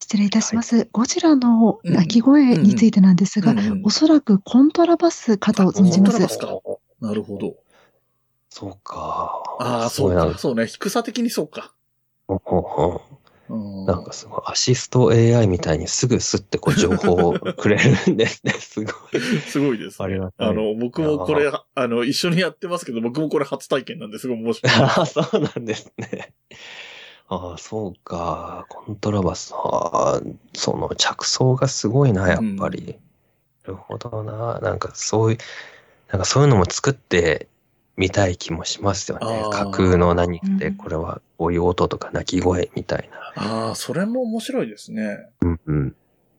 [0.00, 0.88] 失礼いたします。
[0.92, 6.00] ゴジラの鳴き声についてなんですが、うんうんおそらくコントラバスかと存じます。
[6.00, 6.60] コントラバスか
[7.00, 7.56] なるほど。
[8.48, 9.42] そうか。
[9.60, 10.38] ああ、そうなんか。
[10.38, 10.66] そうね。
[10.66, 11.72] 低さ的にそうか。
[12.26, 13.21] ほんほんほんうん
[13.86, 18.52] なんかすごい、アシスト AI みたいにすぐすってこう情報をくれるんですね。
[18.58, 19.20] すごい。
[19.20, 24.72] すごいです、ありがたいあの、僕もこれ、あの、一緒にやってますけど、僕もこれ初体験なんですごい面白い。
[24.80, 26.32] ああ、そうなんですね。
[27.28, 28.66] ああ、そうか。
[28.68, 30.20] コントラバス、ああ、
[30.54, 32.96] その着想がすごいな、やっぱり。
[33.64, 34.60] なるほどな。
[34.60, 35.38] なんかそういう、
[36.10, 37.48] なんかそういうのも作って
[37.96, 43.42] みたい気もしますよね架空の何かで、うんこれはこういう音とか鳴き声みたいな。
[43.68, 45.28] ああ、それも面白いですね。
[45.40, 45.96] うんうん。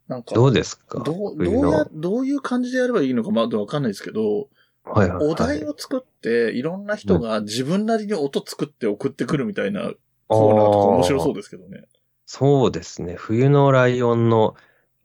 [0.08, 1.00] なんか、どうですか？
[1.04, 4.48] どう、どうや、どういう感じでやればいいのかまだわかんないですけど、
[4.84, 5.28] はいはい、はい。
[5.28, 9.92] お題を作って、いろんな人が自分なりに音作って送ってくるみたいな
[10.28, 11.84] コーナーとか面白そうですけどね。
[12.26, 13.16] そうですね。
[13.16, 14.56] 冬のライオンの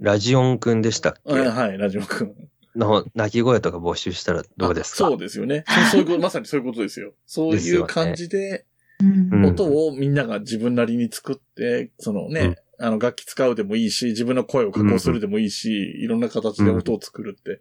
[0.01, 2.35] ラジオンくんでしたっけ、はい、はい、ラジオくん。
[2.77, 5.07] の鳴き声とか募集したらどうですか？
[5.07, 5.65] あそうですよね。
[5.67, 7.13] そうそういうこと、 まさにそういうことですよ。
[7.27, 8.65] そういう感じで、
[9.01, 15.71] うんうん音をみんなが自分なりに作って、そのね、あの楽器使うでもいいし、自分の声を加工するでもいいし、
[16.03, 17.61] いろんな形で音を作るって。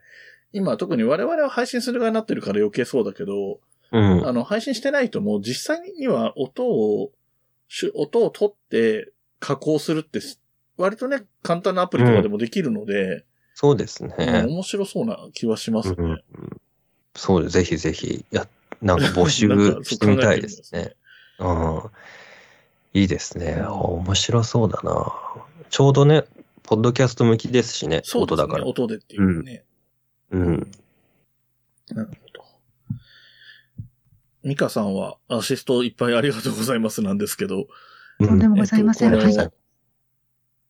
[0.52, 3.60] 今特に我々は配信する側になってるから余計そうだけど、
[3.92, 4.28] うん。
[4.28, 7.12] あの、配信してないともう実際には音を、
[7.68, 10.20] し音を取って加工するって、
[10.78, 13.26] 割とね、簡単なアプリとかでもできるので、
[13.60, 14.14] そうですね。
[14.20, 15.96] うん面白そうな気はしますね。
[15.98, 16.22] うんうん
[17.16, 17.54] そうです。
[17.54, 18.48] ぜひぜひ、や、
[18.84, 19.48] なんか募集
[19.84, 20.96] してみたいです考えてね。
[21.40, 21.52] う
[23.00, 23.02] ん。
[23.02, 23.60] いいですね。
[23.64, 25.12] あ面白そうだな。
[25.72, 26.26] ちょうどね、
[26.62, 28.02] ポッドキャスト向きですしね。
[28.04, 28.44] そうですね。
[28.44, 28.68] 音だから。
[28.68, 29.64] 音でっていうね。
[30.30, 30.72] うん。
[31.90, 32.46] なるほど。
[34.44, 37.66] ミカさんはアシストいっぱいありがとうございますなんですけど、
[38.20, 39.16] とんでもございません。
[39.18, 39.52] はい。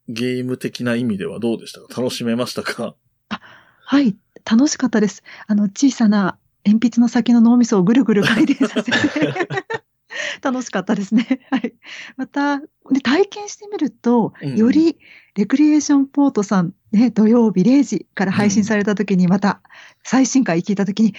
[0.07, 2.01] ゲーム的な意味ではどうでしたか？
[2.01, 2.95] 楽しめましたか？
[3.29, 4.15] はい。
[4.49, 5.23] 楽しかったです。
[5.47, 8.97] あの、小さな鉛筆の先の脳みそをぐるぐる回転させて。
[10.41, 11.41] 楽しかったですね。
[11.51, 11.73] はい。
[12.15, 14.97] また、で体験してみると、うんより
[15.35, 19.61] レクリエーションポートさん、ね、土曜日0時から配信された時に、また
[20.03, 21.13] 最新回聞いた時に、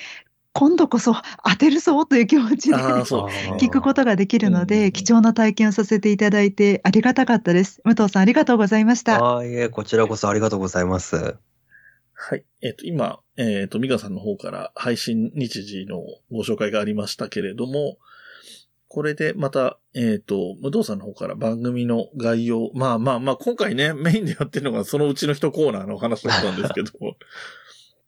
[0.58, 1.14] 今度こそ
[1.48, 2.74] 当てるぞという気持ちで。
[3.60, 7.80] 聞くことができるのうんで、貴重な体験をさせていただいてありがたかったです。
[7.84, 9.24] 武藤さんありがとうございました。
[9.24, 11.36] ああ、いえ、こちらこそありがとうございます。
[12.12, 12.44] はい。
[12.60, 16.02] えっ、と、今、えっ、と、ミカさんの方から配信日時の
[16.32, 17.98] ご紹介がありましたけれども、
[18.88, 26.90] これでまた、えっ、と、無道さんの方から番組の概要、まあまあまあ、今回ね、メインでやってるのがそのうちの一コーナーの話だったんですけど、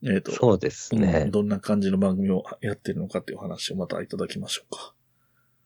[0.07, 1.23] えっと、そうですね。
[1.25, 4.95] うんどんな感じの番組をやってるのかっていうお話をまたいただきましょうか。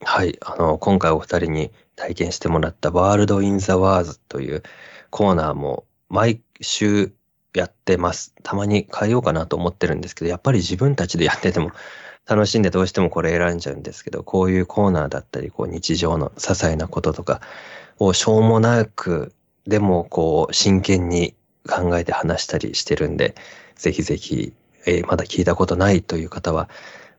[0.01, 0.37] はい。
[0.41, 4.63] あの、今回お二人に体験してもらったワールド・イン・ザ・ワーズという
[5.09, 7.13] コーナーも毎週
[7.53, 8.35] やってます。
[8.43, 11.71] たまに変えようかなと思ってるんですけど、やっぱり自分たちでやってても
[12.27, 17.41] 楽しんでどうしてもこれ選んじゃうんですけど、こういうコーナーだったり、こう日常の些細なこととか
[17.97, 19.33] をしょうもなく、
[19.65, 21.35] でもこう真剣に
[21.67, 23.35] 考えて話したりしてるんで、
[23.75, 24.53] ぜひぜひ、
[24.85, 26.69] えーまだ聞いたことないという方は、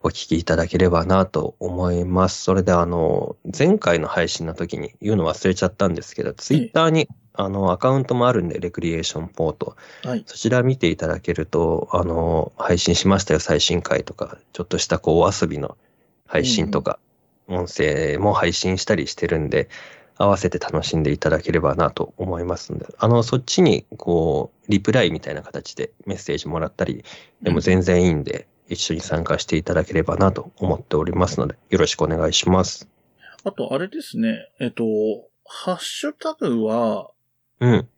[0.03, 2.43] お聞きいただければなと思います。
[2.43, 9.77] それであの、前回の配信の時に言うの忘れちゃったんですけど、ツイッターにあの、アカウントもあるんで、レクリエーションポート。
[10.05, 10.25] はい。
[10.27, 15.77] そちら見ていただけると、あの、配信しましたよ、最新回とか、ちょっとしたこう、お遊びの
[16.27, 16.99] 配信とか、
[17.47, 19.69] 音声も配信したりしてるんで、
[20.19, 27.05] 合わせて楽しんでいただければなと思いますんで、あの、そっちに、こう、リプライみたいな形でメッセージもらったり、
[27.43, 32.89] でも全然いいんで、一緒に参加していただければなと思っておりますので、よろしくお願いします。
[33.45, 34.51] あと、あれですね。
[34.59, 34.85] えっと、
[35.45, 37.11] ハッシュタグは、
[37.61, 37.89] うん。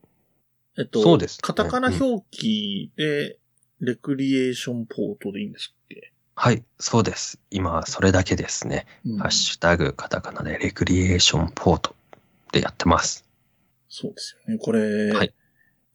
[0.78, 3.38] えっと、そうですねカタカナ表記で、
[3.80, 7.40] レクリエーションポートでいいんですっけ、はい、そうです。
[7.50, 8.86] 今、それだけですね。
[9.06, 11.94] うんハッシュタグ、カタカナでレクリエーションポート
[12.52, 13.24] でやってます。
[13.88, 14.58] そうですよね。
[14.58, 15.34] これ、はい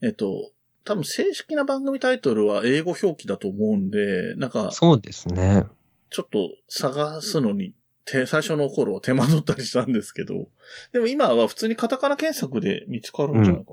[0.02, 0.50] えっと、
[0.84, 5.64] 多分正式な番組タイトルは英語表記だと思うんで、なんか、そうですね。
[6.10, 7.72] ちょっと探すのに、
[8.04, 10.48] て最初の頃は手間取ったりしたんですけど、
[10.92, 13.72] でも今は普通にカタカナ検索で見つかるんじゃないか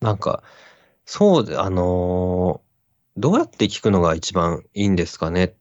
[0.00, 0.08] な。
[0.08, 0.42] なんか、
[1.04, 2.70] そうで、あのー
[3.16, 5.54] どうやって聞くのが一番いいんですかね。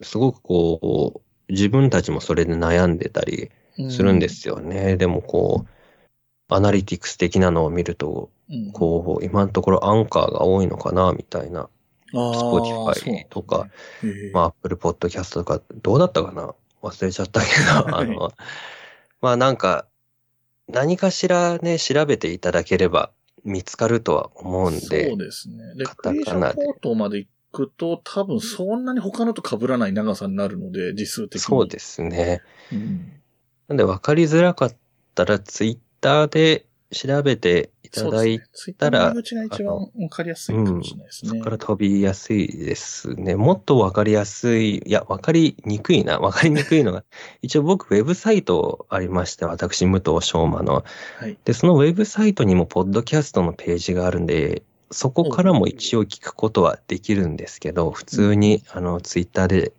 [0.00, 3.50] すごくこう、自分たちもそれで悩んでたり
[3.90, 4.96] するんですよね。
[4.96, 8.72] でもこう、アナリティクス的なのを見ると、うん。
[8.72, 11.68] こう、今のところアンカーが多いのかな、みたいな。
[12.14, 13.68] あー Spotify とか、
[14.02, 16.54] そうへーまあ、Apple Podcast とか、どうだったかな？
[16.82, 18.32] 忘れちゃったけど、あの、
[19.22, 19.86] まあなんか、
[20.68, 23.12] 何かしらね、調べていただければ
[23.44, 25.56] 見つかるとは思うんでそう、ですね。
[25.76, 31.40] レカタカナでポートまで行くと、多分そんなに他のと被らない長さになるので、実数的に。
[31.40, 32.42] そうですね。
[32.72, 33.12] うん。
[33.72, 34.76] なんで分かりづらかっ
[35.14, 41.30] たら、ツイッターで調べていただいて、ツイッターの入り口が一番わかりやすいかもしれないですね。
[41.30, 43.34] そこから飛びやすいですね。
[43.34, 46.18] もっと分かりやすい、いや、分かりにくいな。
[46.18, 47.02] 分かりにくいのが、
[47.40, 50.84] 一応僕、ウェブサイトありまして、私、武藤昌馬の。
[51.18, 51.38] はい。
[51.42, 59.72] で、そのウェブサイトにも、ポッドキャストのページがあるんで、そこからも一応聞くことはできるんですけど、普通に、あの、ツイッターで、